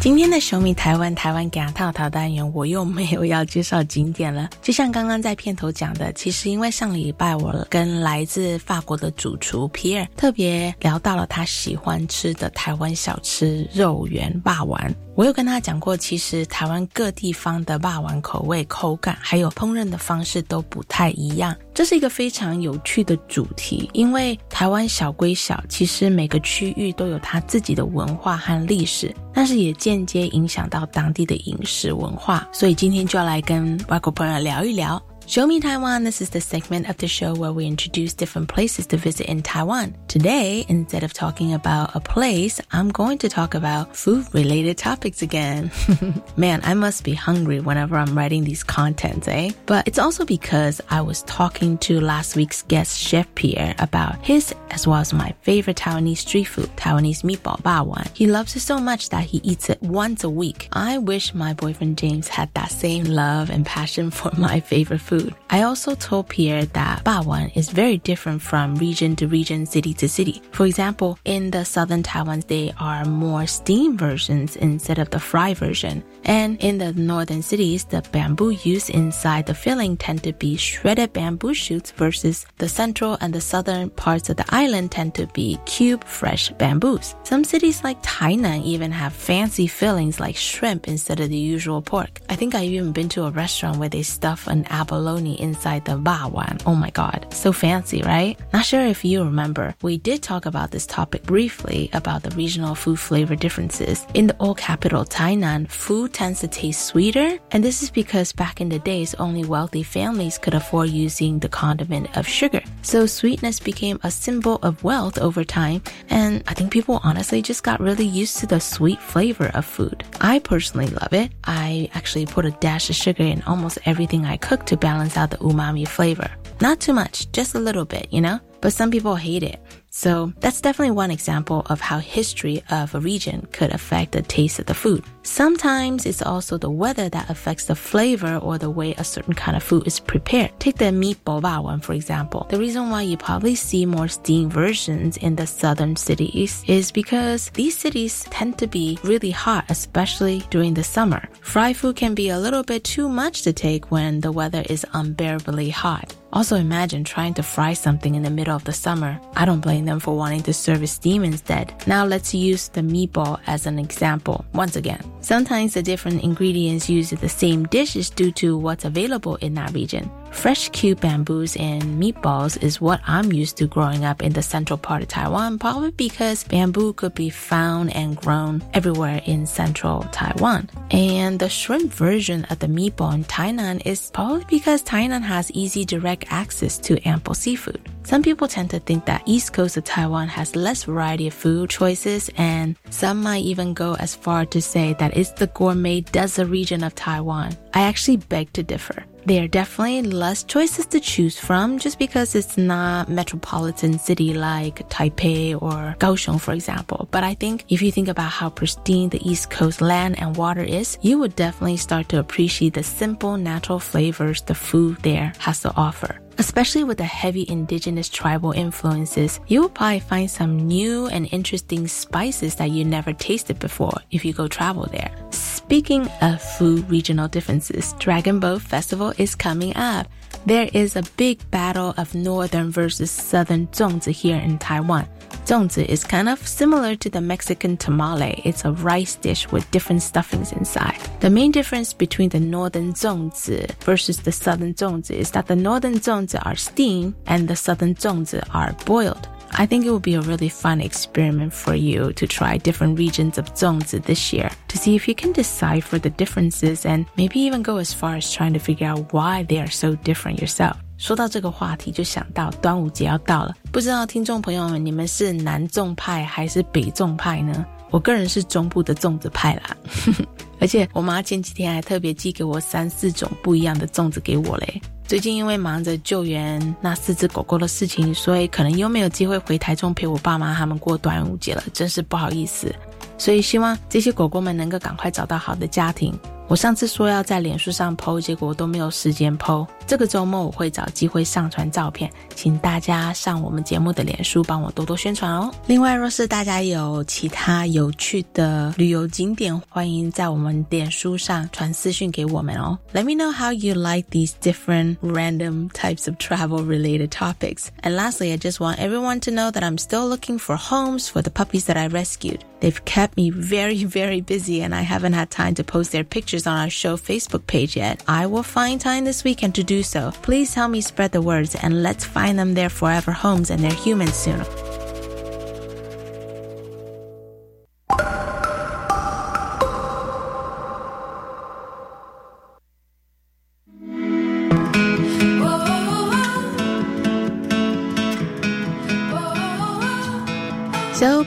[0.00, 4.50] 今天的首米台湾台湾给阿套套单元，我又没有要介绍景点了。
[4.60, 14.92] 就像刚刚在片头讲的，其实因为上礼拜我跟来自法国的主厨皮尔特别聊到了他喜欢吃的台湾小吃肉圆霸丸。
[15.16, 23.88] 我有跟他讲过，其实台湾各地方的霸王口味、口感还有烹饪的方式都不太一样，这是一个非常有趣的主题。
[23.92, 32.48] 因为台湾小归小，其实每个区域都有它自己的文化和历史，但是也间接影响到当地的饮食文化。
[32.52, 35.00] 所以今天就要来跟外国朋友聊一聊。
[35.26, 36.04] Show Me Taiwan.
[36.04, 39.42] This is the segment of the show where we introduce different places to visit in
[39.42, 39.96] Taiwan.
[40.06, 45.22] Today, instead of talking about a place, I'm going to talk about food related topics
[45.22, 45.72] again.
[46.36, 49.52] Man, I must be hungry whenever I'm writing these contents, eh?
[49.64, 54.54] But it's also because I was talking to last week's guest, Chef Pierre, about his
[54.70, 58.08] as well as my favorite Taiwanese street food, Taiwanese meatball bawan.
[58.14, 60.68] He loves it so much that he eats it once a week.
[60.72, 65.13] I wish my boyfriend James had that same love and passion for my favorite food
[65.18, 65.34] food.
[65.50, 70.08] I also told Pierre that Bawan is very different from region to region, city to
[70.08, 70.42] city.
[70.50, 75.54] For example, in the southern Taiwan, they are more steam versions instead of the fry
[75.54, 76.02] version.
[76.24, 81.12] And in the northern cities, the bamboo used inside the filling tend to be shredded
[81.12, 85.58] bamboo shoots versus the central and the southern parts of the island tend to be
[85.66, 87.14] cube fresh bamboos.
[87.22, 92.20] Some cities like Tainan even have fancy fillings like shrimp instead of the usual pork.
[92.28, 95.84] I think I've even been to a restaurant where they stuff an abalone bologna inside
[95.84, 96.56] the one.
[96.64, 98.38] Oh my god, so fancy, right?
[98.54, 102.74] Not sure if you remember, we did talk about this topic briefly about the regional
[102.74, 104.06] food flavor differences.
[104.14, 108.62] In the old capital, Tainan, food tends to taste sweeter, and this is because back
[108.62, 112.62] in the days, only wealthy families could afford using the condiment of sugar.
[112.80, 117.62] So sweetness became a symbol of wealth over time, and I think people honestly just
[117.62, 120.02] got really used to the sweet flavor of food.
[120.22, 121.30] I personally love it.
[121.44, 125.16] I actually put a dash of sugar in almost everything I cook to balance balance
[125.16, 126.30] out the umami flavor.
[126.60, 128.38] Not too much, just a little bit, you know?
[128.60, 129.58] But some people hate it.
[129.90, 134.60] So that's definitely one example of how history of a region could affect the taste
[134.60, 135.02] of the food.
[135.24, 139.56] Sometimes it's also the weather that affects the flavor or the way a certain kind
[139.56, 140.52] of food is prepared.
[140.60, 142.46] Take the meat meatball one, for example.
[142.50, 147.50] The reason why you probably see more steamed versions in the southern cities is because
[147.50, 151.26] these cities tend to be really hot, especially during the summer.
[151.40, 154.86] Fried food can be a little bit too much to take when the weather is
[154.92, 156.14] unbearably hot.
[156.34, 159.20] Also imagine trying to fry something in the middle of the summer.
[159.36, 161.72] I don't blame them for wanting to serve steam instead.
[161.86, 164.44] Now let's use the meatball as an example.
[164.52, 168.84] Once again, sometimes the different ingredients used in the same dish is due to what's
[168.84, 170.10] available in that region.
[170.34, 174.76] Fresh cube bamboos and meatballs is what I'm used to growing up in the central
[174.76, 180.68] part of Taiwan, probably because bamboo could be found and grown everywhere in central Taiwan.
[180.90, 185.86] And the shrimp version of the meatball in Tainan is probably because Tainan has easy
[185.86, 187.80] direct access to ample seafood.
[188.02, 191.70] Some people tend to think that east coast of Taiwan has less variety of food
[191.70, 196.48] choices and some might even go as far to say that it's the gourmet desert
[196.48, 197.56] region of Taiwan.
[197.72, 199.04] I actually beg to differ.
[199.26, 204.86] There are definitely less choices to choose from just because it's not metropolitan city like
[204.90, 207.08] Taipei or Kaohsiung, for example.
[207.10, 210.62] But I think if you think about how pristine the East Coast land and water
[210.62, 215.60] is, you would definitely start to appreciate the simple natural flavors the food there has
[215.60, 216.20] to offer.
[216.38, 221.86] Especially with the heavy indigenous tribal influences, you will probably find some new and interesting
[221.86, 225.10] spices that you never tasted before if you go travel there.
[225.30, 230.08] Speaking of food regional differences, Dragon Boat Festival is coming up.
[230.46, 235.08] There is a big battle of northern versus southern zongzi here in Taiwan.
[235.44, 238.40] Zongzi is kind of similar to the Mexican tamale.
[238.46, 240.98] It's a rice dish with different stuffings inside.
[241.20, 245.96] The main difference between the northern zongzi versus the southern zongzi is that the northern
[245.96, 249.28] zongzi are steamed and the southern zongzi are boiled.
[249.52, 253.36] I think it will be a really fun experiment for you to try different regions
[253.36, 257.62] of zongzi this year to see if you can decipher the differences and maybe even
[257.62, 260.83] go as far as trying to figure out why they are so different yourself.
[260.96, 267.64] 说到这个话题，就想到端午节要到了，不知道听众朋友们，你们是南粽派还是北粽派呢？
[267.90, 269.76] 我个人是中部的粽子派啦，
[270.60, 274.80] 而且我妈前几天还特别寄给我三四种不一样的粽子给我嘞。
[275.06, 282.74] 最近因为忙着救援那四只狗狗的事情，所以可能又没有机会回台中陪我爸妈他们过端午节了，真是不好意思。
[283.16, 286.12] 所以希望这些狗狗们能够赶快找到好的家庭。
[286.47, 289.67] 我上次说要在脸书上 PO，结果都没有时间 PO。
[289.85, 295.51] 这个周末我会找机会上传照片，请大家上我们节目的脸书帮我多多宣传哦。
[295.67, 302.77] 另外，若是大家有其他有趣的旅游景点，欢迎在我们脸书上传私讯给我们哦。
[302.93, 307.65] Let me know how you like these different random types of travel related topics.
[307.83, 311.21] And lastly, I just want everyone to know that I'm still looking for homes for
[311.21, 312.43] the puppies that I rescued.
[312.59, 316.32] They've kept me very, very busy and I haven't had time to post their pictures
[316.42, 318.02] on our show Facebook page yet.
[318.08, 320.12] I will find time this weekend to do so.
[320.22, 323.72] Please help me spread the words and let's find them their forever homes and their
[323.72, 324.44] humans soon.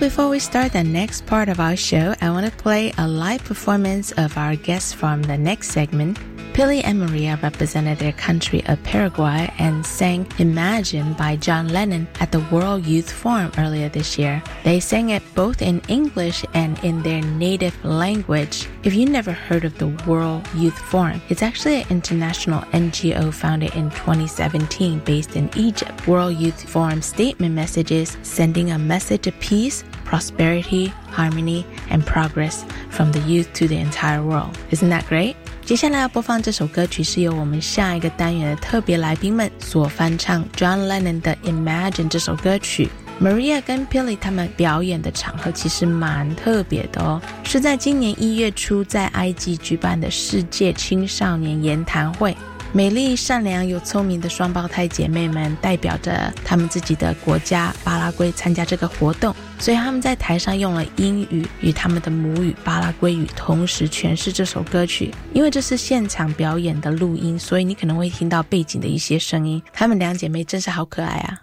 [0.07, 3.43] Before we start the next part of our show, I want to play a live
[3.43, 6.17] performance of our guests from the next segment.
[6.53, 12.31] Pili and Maria represented their country of Paraguay and sang Imagine by John Lennon at
[12.31, 14.41] the World Youth Forum earlier this year.
[14.63, 18.67] They sang it both in English and in their native language.
[18.83, 23.75] If you never heard of the World Youth Forum, it's actually an international NGO founded
[23.75, 26.07] in 2017 based in Egypt.
[26.07, 33.11] World Youth Forum statement messages sending a message of peace, prosperity, harmony, and progress from
[33.11, 34.57] the youth to the entire world.
[34.71, 35.35] Isn't that great?
[35.65, 42.89] 接下来要播放这首歌曲是由我们下一个单元的特别来宾们所翻唱 John Lennon 的《Imagine》这首歌曲。
[43.19, 52.37] Maria 跟 Pili 他们表演的场合其实蛮特别的哦，是在今年一月初在埃及举办的世界青少年研谈会。
[52.73, 65.11] 美丽、善良又聪明的双胞胎姐妹们代表着他们自己的国家巴拉圭参加这个活动，所以他们在台上用了英语与他们的母语巴拉圭语同时诠释这首歌曲。
[65.33, 69.63] 因为这是现场表演的录音，所以你可能会听到背景的一些声音。
[69.73, 71.41] 她们两姐妹真是好可爱啊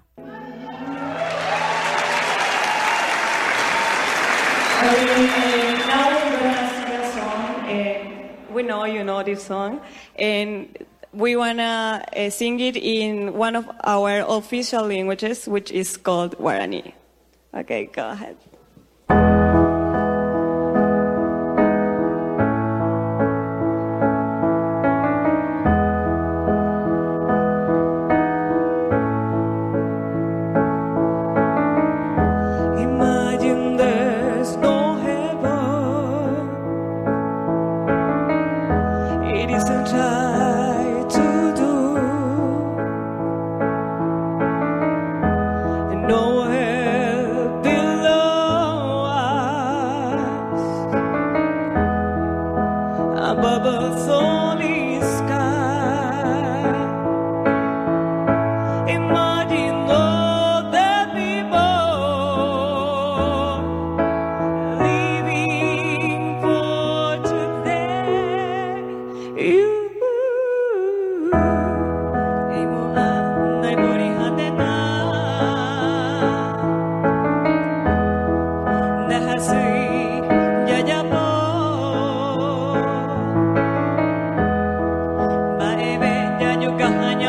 [8.52, 9.80] ！We know you know this song,
[10.16, 10.66] and
[11.14, 16.92] we wanna uh, sing it in one of our official languages, which is called Guarani.
[17.54, 18.36] Okay, go ahead.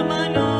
[0.04, 0.55] mano.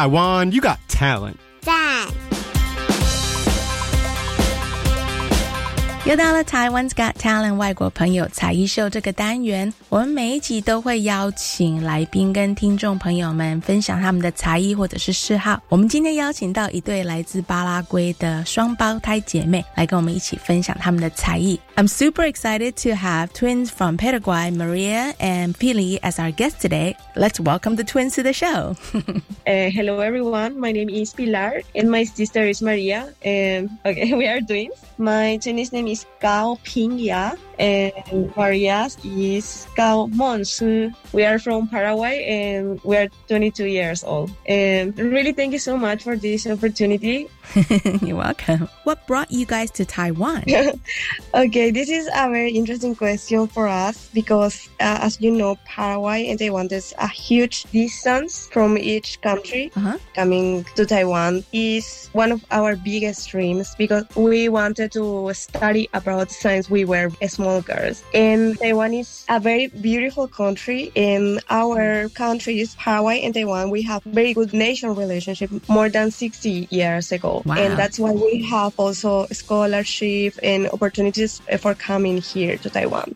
[0.00, 1.36] Taiwan, you got talent.
[1.60, 2.06] 赞。
[6.06, 15.62] 又到了 Taiwan's Got Talent 外国朋友才艺秀这个单元，我们每一集都会邀请来宾跟听众朋友们分享他们的才艺或者是嗜好。
[15.68, 21.60] 我们今天邀请到一对来自巴拉圭的双胞胎姐妹来跟我们一起分享他们的才艺。
[21.76, 26.96] I'm super excited to have twins from Paraguay, Maria and Pili, as our guests today.
[27.14, 28.74] Let's welcome the twins to the show.
[28.94, 30.58] uh, hello, everyone.
[30.58, 33.12] My name is Pilar, and my sister is Maria.
[33.22, 34.72] And okay, we are twins.
[34.96, 36.56] My Chinese name is Gao
[37.11, 40.93] Pingya, and Maria's is Gao Monsu.
[41.13, 44.31] We are from Paraguay, and we are 22 years old.
[44.45, 47.29] And really, thank you so much for this opportunity.
[48.01, 48.69] You're welcome.
[48.83, 50.43] What brought you guys to Taiwan?
[51.33, 56.27] okay, this is a very interesting question for us because, uh, as you know, Paraguay
[56.27, 59.71] and Taiwan there's a huge distance from each country.
[59.75, 59.97] Uh-huh.
[60.15, 66.31] Coming to Taiwan is one of our biggest dreams because we wanted to study abroad
[66.31, 68.03] since we were small girls.
[68.13, 70.91] And Taiwan is a very beautiful country.
[70.95, 76.67] In our countries, Paraguay and Taiwan, we have very good nation relationship more than 60
[76.71, 77.40] years ago.
[77.45, 77.55] Wow.
[77.55, 83.15] And that's why we have also scholarship and opportunities for coming here to Taiwan.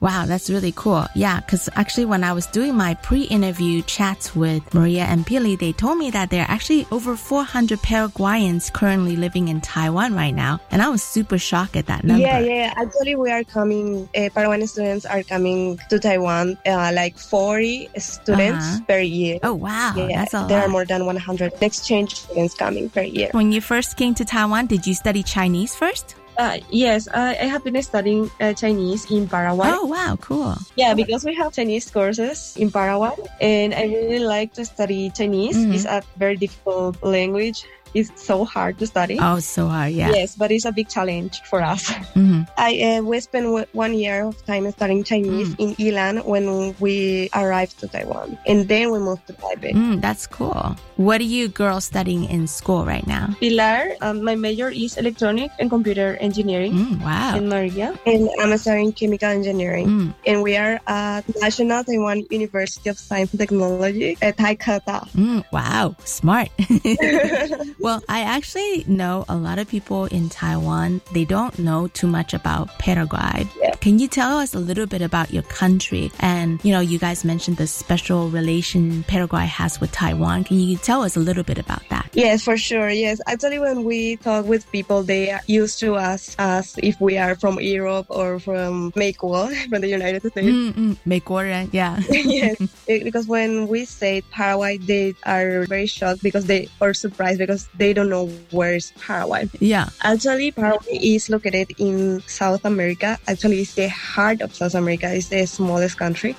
[0.00, 1.06] Wow, that's really cool.
[1.16, 5.58] Yeah, because actually, when I was doing my pre interview chats with Maria and Pili,
[5.58, 10.34] they told me that there are actually over 400 Paraguayans currently living in Taiwan right
[10.34, 10.60] now.
[10.70, 12.22] And I was super shocked at that number.
[12.22, 12.74] Yeah, yeah.
[12.76, 18.64] Actually, we are coming, uh, Paraguayan students are coming to Taiwan, uh, like 40 students
[18.66, 18.80] Uh-huh.
[18.86, 19.40] per year.
[19.42, 19.94] Oh, wow.
[19.96, 23.30] Yeah, That's a there are more than 100 exchange students coming per year.
[23.32, 26.14] When you first came to Taiwan, did you study Chinese first?
[26.38, 29.70] Uh, yes, I, I have been studying uh, Chinese in Paraguay.
[29.74, 30.54] Oh, wow, cool.
[30.76, 33.10] Yeah, because we have Chinese courses in Paraguay,
[33.40, 35.58] and I really like to study Chinese.
[35.58, 35.74] Mhm.
[35.74, 37.66] It's a very difficult language.
[37.94, 39.18] It's so hard to study.
[39.20, 40.10] Oh, so hard, yeah.
[40.10, 41.88] Yes, but it's a big challenge for us.
[42.14, 45.62] hmm I uh, we spent w- one year of time studying Chinese Mm.
[45.62, 49.72] in Ilan when we arrived to Taiwan, and then we moved to Taipei.
[49.72, 50.76] Mm, that's cool.
[50.96, 53.30] What are you girls studying in school right now?
[53.38, 56.74] Pilar, um, my major is electronic and computer engineering.
[56.74, 57.36] Mm, wow.
[57.38, 59.86] And Maria, and I'm studying chemical engineering.
[59.86, 60.08] Mm.
[60.26, 65.06] And we are at National Taiwan University of Science and Technology at Taikeda.
[65.14, 66.50] Mm, wow, smart.
[67.80, 72.34] Well, I actually know a lot of people in Taiwan, they don't know too much
[72.34, 73.46] about Paraguay.
[73.60, 73.74] Yeah.
[73.76, 76.10] Can you tell us a little bit about your country?
[76.18, 80.44] And, you know, you guys mentioned the special relation Paraguay has with Taiwan.
[80.44, 82.10] Can you tell us a little bit about that?
[82.14, 82.90] Yes, for sure.
[82.90, 83.20] Yes.
[83.26, 87.60] Actually, when we talk with people, they used to ask us if we are from
[87.60, 90.48] Europe or from Mexico, from the United States.
[90.48, 91.72] Mm-hmm.
[91.72, 92.00] Yeah.
[92.10, 92.56] yes.
[92.86, 97.92] Because when we say Paraguay, they are very shocked because they are surprised because they
[97.92, 99.48] don't know where is Paraguay.
[99.60, 99.88] Yeah.
[100.02, 103.18] Actually, Paraguay is located in South America.
[103.28, 105.12] Actually, it's the heart of South America.
[105.12, 106.34] It's the smallest country.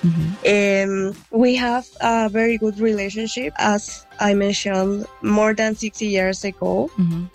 [0.46, 6.90] Um, we have a very good relationship, as I mentioned, more than 60 years ago.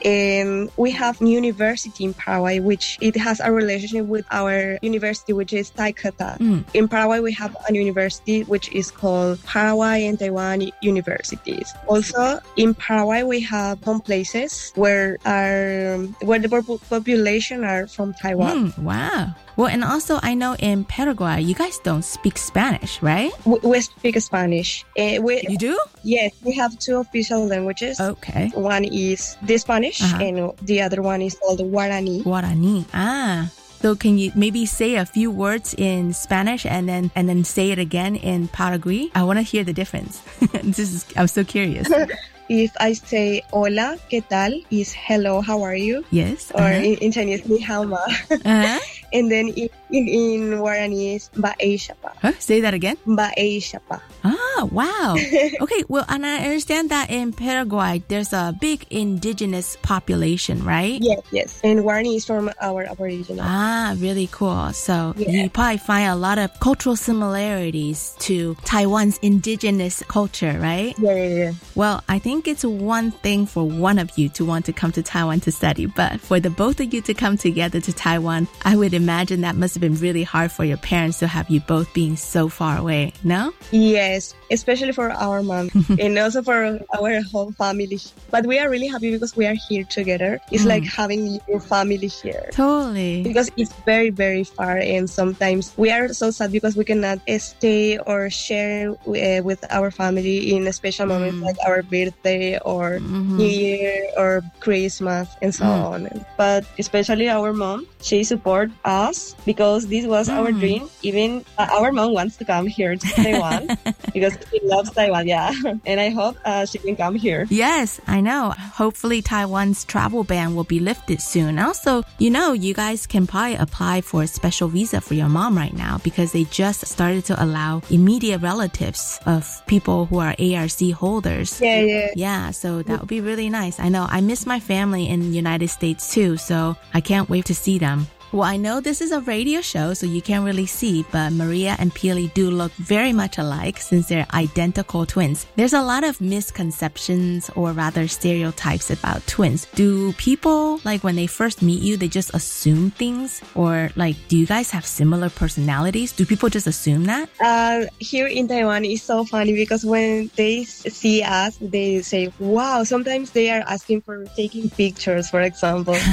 [0.06, 5.54] Um, we have university in Paraguay, which it has a relationship with our university, which
[5.54, 6.38] is Taikeda.
[6.38, 6.64] Mm.
[6.74, 11.74] In Paraguay, we have a university which is called Paraguay and Taiwan Universities.
[11.88, 16.50] Also, in Paraguay, we have some places where are where the
[16.90, 18.72] population are from Taiwan.
[18.72, 19.34] Mm, wow.
[19.58, 23.32] Well, and also I know in Paraguay, you guys don't speak Spanish, right?
[23.46, 24.84] We, we speak Spanish.
[25.00, 25.80] Uh, we, you do?
[26.04, 28.00] Yes, we have two official languages.
[28.00, 28.52] Okay.
[28.54, 30.24] One is the Spanish, Uh-huh.
[30.24, 32.24] and the other one is called Guarani.
[32.24, 32.86] Guarani.
[32.94, 33.50] Ah.
[33.82, 37.70] So can you maybe say a few words in Spanish and then and then say
[37.72, 39.12] it again in Paraguay?
[39.14, 40.20] I want to hear the difference.
[40.64, 41.88] this is I'm so curious.
[42.50, 44.62] If I say hola, ¿qué tal?
[44.70, 46.04] is hello, how are you?
[46.12, 46.52] Yes.
[46.54, 46.84] Or uh-huh.
[46.84, 47.98] in, in Chinese, ni hao ma.
[48.30, 48.80] Uh-huh.
[49.14, 52.12] And then in, in, in Guarani is ba'e shapa.
[52.22, 52.34] Huh?
[52.40, 52.98] Say that again.
[53.08, 54.02] Ba'e shapa.
[54.26, 55.16] Ah, wow.
[55.62, 61.00] okay, well, and I understand that in Paraguay there's a big indigenous population, right?
[61.02, 61.62] Yes, yes.
[61.64, 63.46] And Guarani is from our aboriginal.
[63.48, 64.74] Ah, really cool.
[64.74, 65.30] So Yeah.
[65.44, 70.94] you probably find a lot of cultural similarities to Taiwan's indigenous culture, right?
[71.00, 71.52] Yeah, yeah, yeah.
[71.76, 75.02] Well, I think it's one thing for one of you to want to come to
[75.02, 78.76] Taiwan to study, but for the both of you to come together to Taiwan, I
[78.76, 81.94] would imagine that must have been really hard for your parents to have you both
[81.94, 83.54] being so far away, no?
[83.72, 85.70] Yes, especially for our mom
[86.00, 88.00] and also for our whole family.
[88.32, 90.40] But we are really happy because we are here together.
[90.52, 90.70] It's Mm.
[90.70, 92.50] like having your family here.
[92.52, 93.22] Totally.
[93.24, 97.98] Because it's very, very far, and sometimes we are so sad because we cannot stay
[98.00, 102.25] or share uh, with our family in a special moments like our birthday
[102.66, 105.86] or New Year or Christmas and so Mm.
[105.92, 106.00] on.
[106.38, 110.60] But especially our mom, she support us because this was our Mm.
[110.60, 110.84] dream.
[111.04, 113.68] Even uh, our mom wants to come here to Taiwan
[114.14, 115.28] because she loves Taiwan.
[115.28, 115.52] Yeah,
[115.86, 117.46] and I hope uh, she can come here.
[117.50, 118.54] Yes, I know.
[118.82, 121.60] Hopefully Taiwan's travel ban will be lifted soon.
[121.60, 125.58] Also, you know, you guys can probably apply for a special visa for your mom
[125.58, 130.80] right now because they just started to allow immediate relatives of people who are ARC
[130.96, 131.60] holders.
[131.62, 132.08] Yeah, yeah.
[132.16, 133.78] Yeah, so that would be really nice.
[133.78, 137.46] I know I miss my family in the United States too, so I can't wait
[137.46, 138.08] to see them.
[138.36, 141.78] Well, I know this is a radio show, so you can't really see, but Maria
[141.80, 145.48] and Pili do look very much alike since they're identical twins.
[145.56, 149.68] There's a lot of misconceptions or rather stereotypes about twins.
[149.76, 153.42] Do people, like when they first meet you, they just assume things?
[153.56, 156.12] Or like, do you guys have similar personalities?
[156.12, 157.30] Do people just assume that?
[157.40, 162.84] Uh, here in Taiwan, it's so funny because when they see us, they say, wow,
[162.84, 165.96] sometimes they are asking for taking pictures, for example.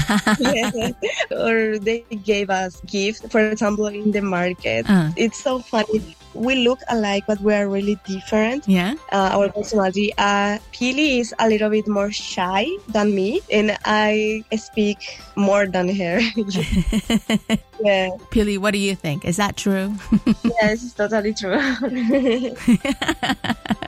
[1.33, 4.89] or they gave us gifts, for example, in the market.
[4.89, 5.11] Uh.
[5.17, 6.17] It's so funny.
[6.35, 8.67] we look alike, but we are really different.
[8.69, 8.95] Yeah.
[9.13, 10.13] Uh, our personality.
[10.17, 15.89] Uh, Pili is a little bit more shy than me, and I speak more than
[15.89, 16.21] her.
[17.81, 18.09] yeah.
[18.33, 19.25] Pili, what do you think?
[19.25, 19.95] Is that true?
[20.45, 21.61] yes, it's totally true.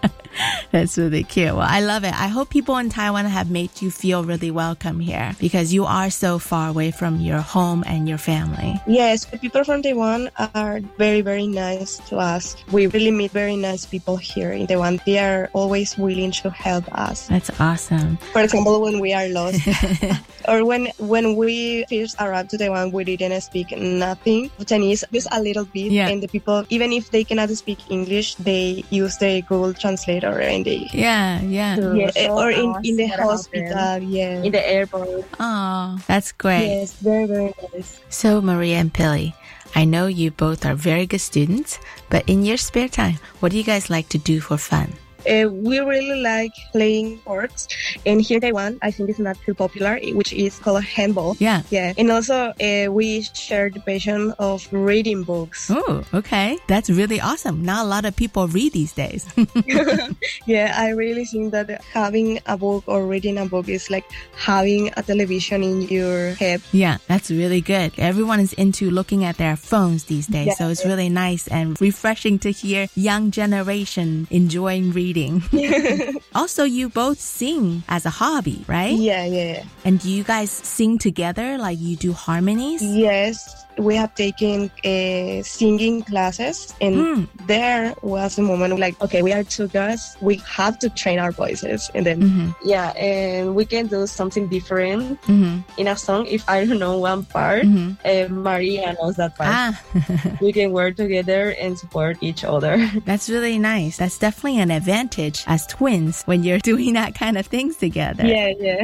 [0.74, 1.54] That's really cute.
[1.54, 2.12] Well, I love it.
[2.12, 6.10] I hope people in Taiwan have made you feel really welcome here because you are
[6.10, 8.74] so far away from your home and your family.
[8.84, 12.56] Yes, the people from Taiwan are very, very nice to us.
[12.72, 15.00] We really meet very nice people here in Taiwan.
[15.06, 17.28] They are always willing to help us.
[17.28, 18.16] That's awesome.
[18.32, 19.62] For example, when we are lost
[20.48, 25.40] or when when we first arrived to Taiwan, we didn't speak nothing Chinese, just a
[25.40, 25.92] little bit.
[25.92, 26.08] Yeah.
[26.08, 30.63] And the people, even if they cannot speak English, they use the Google Translator and
[30.64, 31.76] they Yeah, yeah.
[31.76, 34.42] yeah, or in, in the hospital, yeah.
[34.42, 35.24] In the airport.
[35.38, 36.66] Oh, that's great.
[36.66, 38.00] Yes, very, very nice.
[38.08, 39.34] So, Maria and Pili,
[39.74, 43.58] I know you both are very good students, but in your spare time, what do
[43.58, 44.94] you guys like to do for fun?
[45.26, 47.68] Uh, we really like playing sports,
[48.06, 51.36] and here in Taiwan, I think it's not too popular, which is called handball.
[51.38, 51.62] Yeah.
[51.70, 55.70] Yeah, and also uh, we share the passion of reading books.
[55.70, 56.58] Oh, okay.
[56.68, 57.64] That's really awesome.
[57.64, 59.26] Not a lot of people read these days.
[60.46, 64.04] Yeah, I really think that having a book or reading a book is like
[64.36, 66.60] having a television in your head.
[66.72, 67.92] yeah, that's really good.
[67.98, 72.38] Everyone is into looking at their phones these days, so it's really nice and refreshing
[72.40, 75.13] to hear young generation enjoying reading.
[76.34, 78.94] also, you both sing as a hobby, right?
[78.94, 79.64] Yeah, yeah.
[79.84, 81.56] And do you guys sing together?
[81.58, 82.82] Like you do harmonies?
[82.82, 87.24] Yes, we have taken uh, singing classes, and Hmm.
[87.46, 91.32] there was a moment like, okay, we are two girls, we have to train our
[91.32, 92.48] voices, and then Mm-hmm.
[92.64, 95.60] yeah, and we can do something different Mm-hmm.
[95.80, 96.26] in a song.
[96.26, 97.96] If I don't know one part, Mhm.
[98.04, 99.50] uh, Maria knows that part.
[99.52, 99.72] Ah,
[100.40, 102.78] we can work together and support each other.
[103.06, 103.96] that's really nice.
[103.98, 108.24] That's definitely an advantage as twins when you're doing that kind of things together.
[108.26, 108.80] yeah, yeah,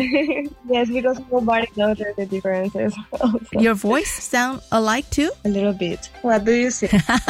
[0.68, 2.94] yes, because nobody knows the differences.
[3.20, 3.38] also.
[3.58, 5.31] Your voice sound alike too?
[5.43, 6.09] a little bit.
[6.21, 6.89] What do you say?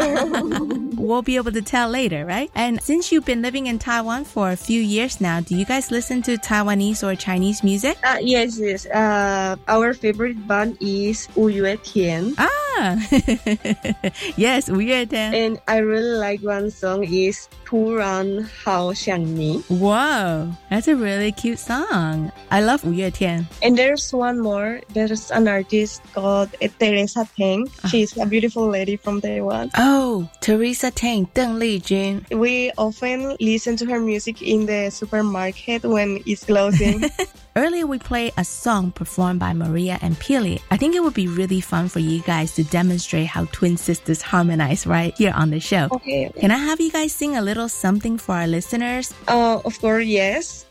[0.95, 2.49] We'll be able to tell later, right?
[2.55, 5.91] And since you've been living in Taiwan for a few years now, do you guys
[5.91, 7.97] listen to Taiwanese or Chinese music?
[8.03, 8.85] Uh, yes, yes.
[8.87, 12.33] Uh, our favorite band is Wu Yue Tian.
[12.37, 12.97] Ah,
[14.37, 15.31] yes, 五月天.
[15.33, 18.25] And I really like one song is 突然
[18.63, 19.63] 好想你.
[19.69, 22.31] Whoa, that's a really cute song.
[22.49, 23.45] I love 五月天.
[23.61, 24.81] And there's one more.
[24.93, 27.70] There's an artist called eh, Teresa Teng.
[27.88, 29.70] She's a beautiful lady from Taiwan.
[29.78, 32.28] Oh, Teresa Teng, Deng Lijun.
[32.36, 37.04] We often listen to her music in the supermarket when it's closing.
[37.56, 40.60] Earlier, we played a song performed by Maria and Pili.
[40.70, 44.22] I think it would be really fun for you guys to demonstrate how twin sisters
[44.22, 45.88] harmonize right here on the show.
[45.90, 46.30] okay.
[46.38, 49.12] Can I have you guys sing a little something for our listeners?
[49.26, 50.66] Uh, of course, yes.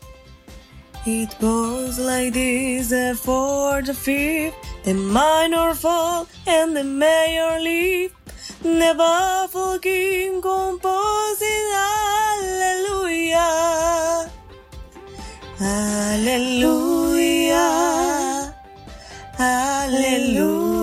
[1.06, 8.12] It goes like this F for the fifth, the minor fall, and the major leap.
[8.62, 11.70] Never forgetting composing
[12.42, 13.40] Hallelujah.
[15.58, 16.84] Hallelujah.
[19.38, 20.76] Hallelujah.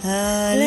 [0.00, 0.63] Hallelujah.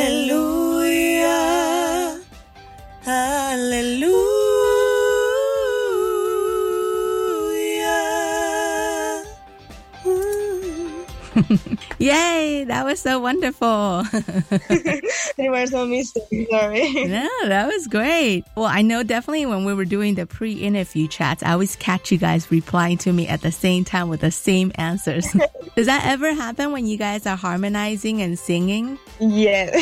[12.00, 14.04] Yay, that was so wonderful.
[15.38, 17.06] There were some mistakes, sorry.
[17.06, 18.44] no, that was great.
[18.56, 22.18] Well, I know definitely when we were doing the pre-interview chats, I always catch you
[22.18, 25.28] guys replying to me at the same time with the same answers.
[25.76, 28.98] Does that ever happen when you guys are harmonizing and singing?
[29.20, 29.72] Yeah.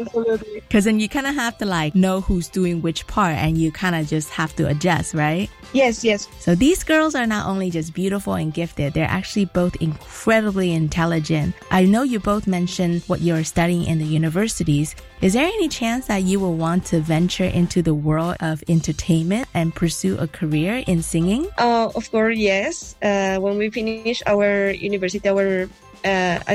[0.00, 0.60] Absolutely.
[0.60, 3.72] Because then you kind of have to like know who's doing which part and you
[3.72, 5.50] kind of just have to adjust, right?
[5.72, 6.28] Yes, yes.
[6.38, 11.54] So these girls are not only just beautiful and gifted, they're actually both incredibly intelligent.
[11.70, 14.94] I know you both mentioned what you're studying in the universities.
[15.20, 19.48] Is there any chance that you will want to venture into the world of entertainment
[19.54, 21.48] and pursue a career in singing?
[21.58, 22.96] Uh, of course, yes.
[23.02, 25.68] Uh, when we finish our university, our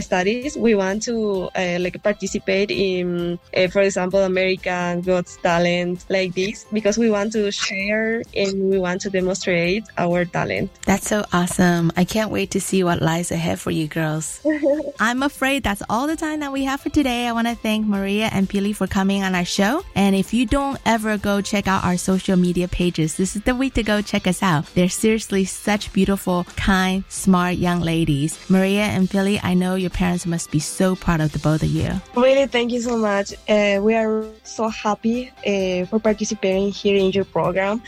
[0.02, 6.34] studies, we want to uh, like participate in, uh, for example, American Got Talent like
[6.34, 10.72] this because we want to share and we want to demonstrate our talent.
[10.86, 11.91] That's so awesome.
[11.97, 14.41] I can't wait to see what lies ahead for you girls.
[14.99, 17.28] I'm afraid that's all the time that we have for today.
[17.28, 19.84] I want to thank Maria and Pili for coming on our show.
[19.95, 23.56] And if you don't ever go check out our social media pages, this is the
[23.56, 24.66] week to go check us out.
[24.74, 28.38] They're seriously such beautiful, kind, smart young ladies.
[28.49, 31.70] Maria and Pili, I know your parents must be so proud of the both of
[31.70, 31.89] you.
[32.16, 33.34] Really, thank you so much.
[33.50, 37.82] Uh, we are so happy uh, for participating here in your program.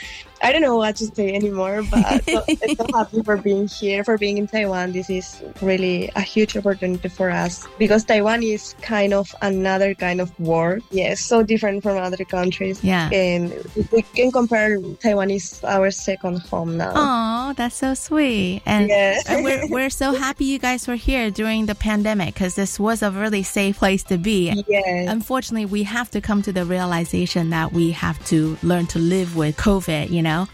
[0.44, 4.04] I don't know what to say anymore, but so, I'm so happy for being here,
[4.04, 4.92] for being in Taiwan.
[4.92, 10.20] This is really a huge opportunity for us because Taiwan is kind of another kind
[10.20, 10.84] of world.
[10.92, 12.84] Yes, so different from other countries.
[12.84, 13.10] Yeah.
[13.12, 13.54] And
[13.94, 16.92] we can compare Taiwan is our second home now.
[16.94, 18.62] Oh, that's so sweet.
[18.66, 19.24] And Yes.
[19.30, 23.12] we're, we're so happy you guys were here during the pandemic because this was a
[23.12, 24.52] really safe place to be.
[24.68, 25.08] Yes.
[25.10, 29.38] Unfortunately, we have to come to the realization that we have to learn to live
[29.38, 30.33] with COVID, you know?
[30.33, 30.47] Yeah.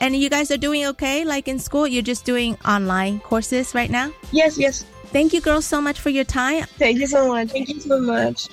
[0.00, 1.24] And you guys are doing okay?
[1.24, 4.10] Like in school, you're just doing online courses right now?
[4.32, 4.84] Yes, yes.
[5.12, 6.64] Thank you, girls, so much for your time.
[6.78, 7.50] Thank you so much.
[7.52, 8.48] Thank you so much.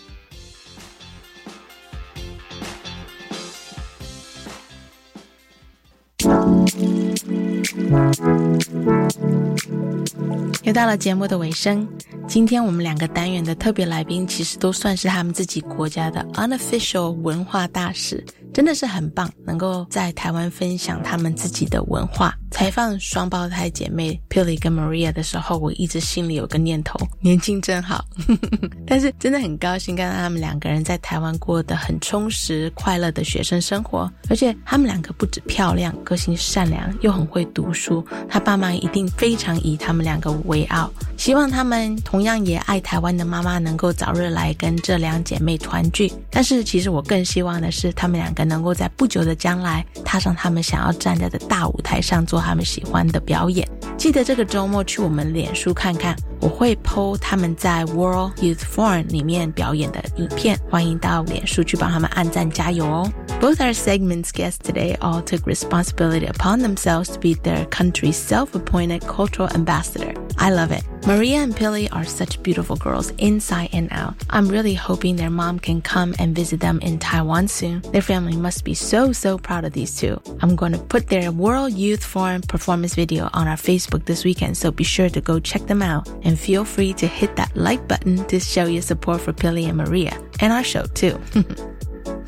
[10.64, 11.86] 又到了节目的尾声，
[12.28, 22.35] 今天我们两个单元的特别来宾，其实都算是他们自己国家的 unofficial 文化大使， 真的是很棒，能够在台湾分享他们自己的文化。
[22.51, 28.05] 采访双胞胎姐妹 Pilly 跟 Maria 的时候，我一直心里有个念头： 年轻真好。
[28.87, 38.05] 但是真的很高兴看到他们两个人在台湾过得很充实、快乐的学生生活，而且他们两个不止漂亮，个性善良，又很会读书。
[38.29, 46.11] 他爸妈一定非常以他们两个为傲，希望他们同样也爱台湾的妈妈能够早日来跟这两姐妹团聚。
[46.31, 53.68] 但是其实我更希望的是，他们两个能够在不久的将来踏上他们想要站在的大舞台上做他们喜欢的表演。
[53.98, 63.10] 记得这个周末去我们脸书看看，我会 PO 他们在 World Youth Forum 里面表演的影片，欢迎到脸书去帮他们按赞加油哦。
[63.40, 69.50] Both our segments guests today all took responsibility upon themselves to be their country's self-appointed cultural
[69.54, 70.14] ambassador.
[70.38, 70.84] I love it.
[71.07, 74.15] Maria and Pili are such beautiful girls inside and out.
[74.31, 77.81] I'm really hoping their mom can come and visit them in Taiwan soon.
[77.93, 80.21] Their family must be so, so proud of these two.
[80.41, 84.57] I'm going to put their World Youth Forum performance video on our Facebook this weekend,
[84.57, 87.87] so be sure to go check them out and feel free to hit that like
[87.89, 91.19] button to show your support for Pili and Maria and our show too.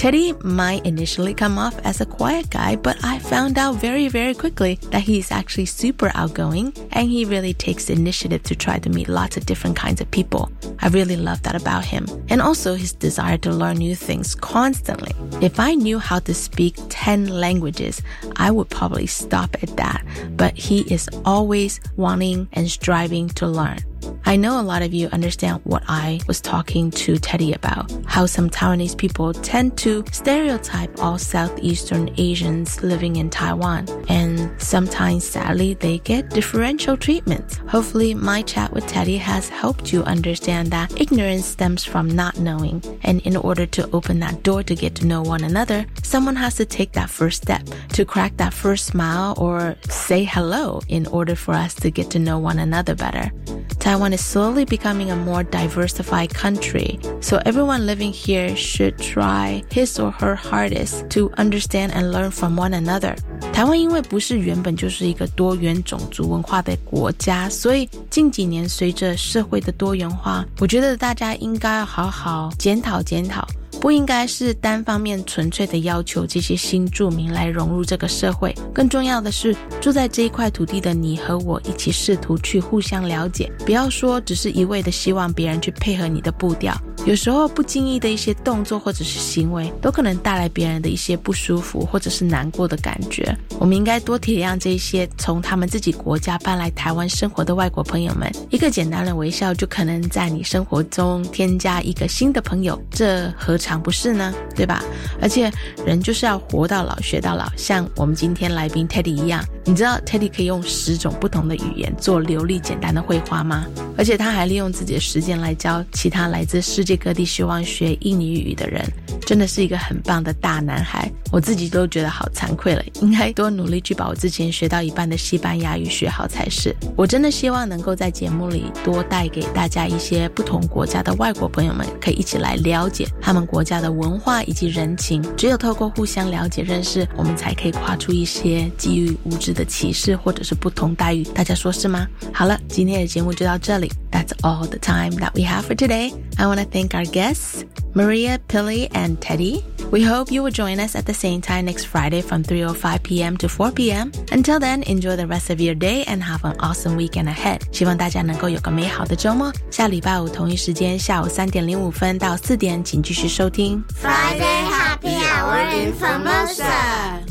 [0.00, 4.32] Teddy might initially come off as a quiet guy, but I found out very, very
[4.32, 9.10] quickly that he's actually super outgoing and he really takes initiative to try to meet
[9.10, 10.50] lots of different kinds of people.
[10.78, 12.06] I really love that about him.
[12.30, 15.12] And also his desire to learn new things constantly.
[15.42, 18.00] If I knew how to speak 10 languages,
[18.36, 20.02] I would probably stop at that.
[20.34, 23.80] But he is always wanting and striving to learn.
[24.24, 28.26] I know a lot of you understand what I was talking to Teddy about, how
[28.26, 35.73] some Taiwanese people tend to stereotype all Southeastern Asians living in Taiwan, and sometimes sadly
[35.73, 37.61] they get differential treatment.
[37.67, 42.81] Hopefully my chat with Teddy has helped you understand that ignorance stems from not knowing,
[43.03, 46.55] and in order to open that door to get to know one another, someone has
[46.55, 47.63] to take that first step
[47.95, 52.19] to crack that first smile or say hello in order for us to get to
[52.19, 53.31] know one another better.
[53.79, 59.99] Taiwan is slowly becoming a more diversified country, so everyone living here should try his
[59.99, 63.15] or her hardest to understand and learn from one another.
[63.53, 73.46] 台湾因为不是 原本就是一个多元种族文化的国家，所以近几年随着社会的多元化，我觉得大家应该要好好检讨检讨。
[73.80, 86.76] 不应该是单方面纯粹的要求这些新住民来融入这个社会，更重要的是住在这一块土地的你和我一起试图去互相了解，不要说只是一味的希望别人去配合你的步调，
[87.06, 93.34] 有时候不经意的一些动作或者是行为，都可能带来别人的一些不舒服或者是难过的感觉。
[93.58, 103.69] 我们应该多体谅这些从他们自己国家搬来台湾生活的外国朋友们，一个简单的微笑就可能在你生活中添加一个新的朋友，这何尝？
[103.78, 104.82] 不是呢，对吧？
[105.20, 105.52] 而且
[105.84, 113.66] 人就是要活到老学到老，像我们今天来宾 Teddy 一样，你知道 Teddy 可以用十种不同的语言做流利简单的绘画吗？
[113.96, 118.84] 而且他还利用自己的时间来教其他来自世界各地希望学印尼语的人，
[119.24, 121.08] 真的是一个很棒的大男孩。
[121.30, 126.74] 我自己都觉得好惭愧了，应该多努力去把我之前学到一半的西班牙语学好才是。
[126.96, 135.22] 我真的希望能够在节目里多带给大家一些不同国家的外国朋友们，可以一起来了解他们国家的文化以及人情。
[135.36, 141.23] 只有透过互相了解认识，我们才可以跨出一些基于无知的歧视或者是不同待遇。
[141.23, 142.07] 大家说是吗？
[142.33, 143.91] 好了，今天的节目就到这里。
[144.11, 146.13] That's all the time that we have for today.
[146.37, 149.63] I want to thank our guests, Maria, Pilly, and Teddy.
[149.91, 153.35] We hope you will join us at the same time next Friday from 3:05 p.m.
[153.37, 154.11] to 4 p.m.
[154.31, 157.59] Until then, enjoy the rest of your day and have an awesome weekend ahead.
[157.71, 159.51] 希望大家能够有个美好的周末。
[159.69, 167.28] 下礼拜五同一时间下午三点零五分到四点，请继续收听 Friday Happy Hour in Formosa.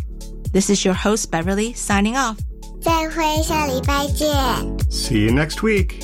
[0.51, 2.37] this is your host, Beverly, signing off.
[2.81, 4.27] 再会，下礼拜见。
[4.89, 5.99] See you next week.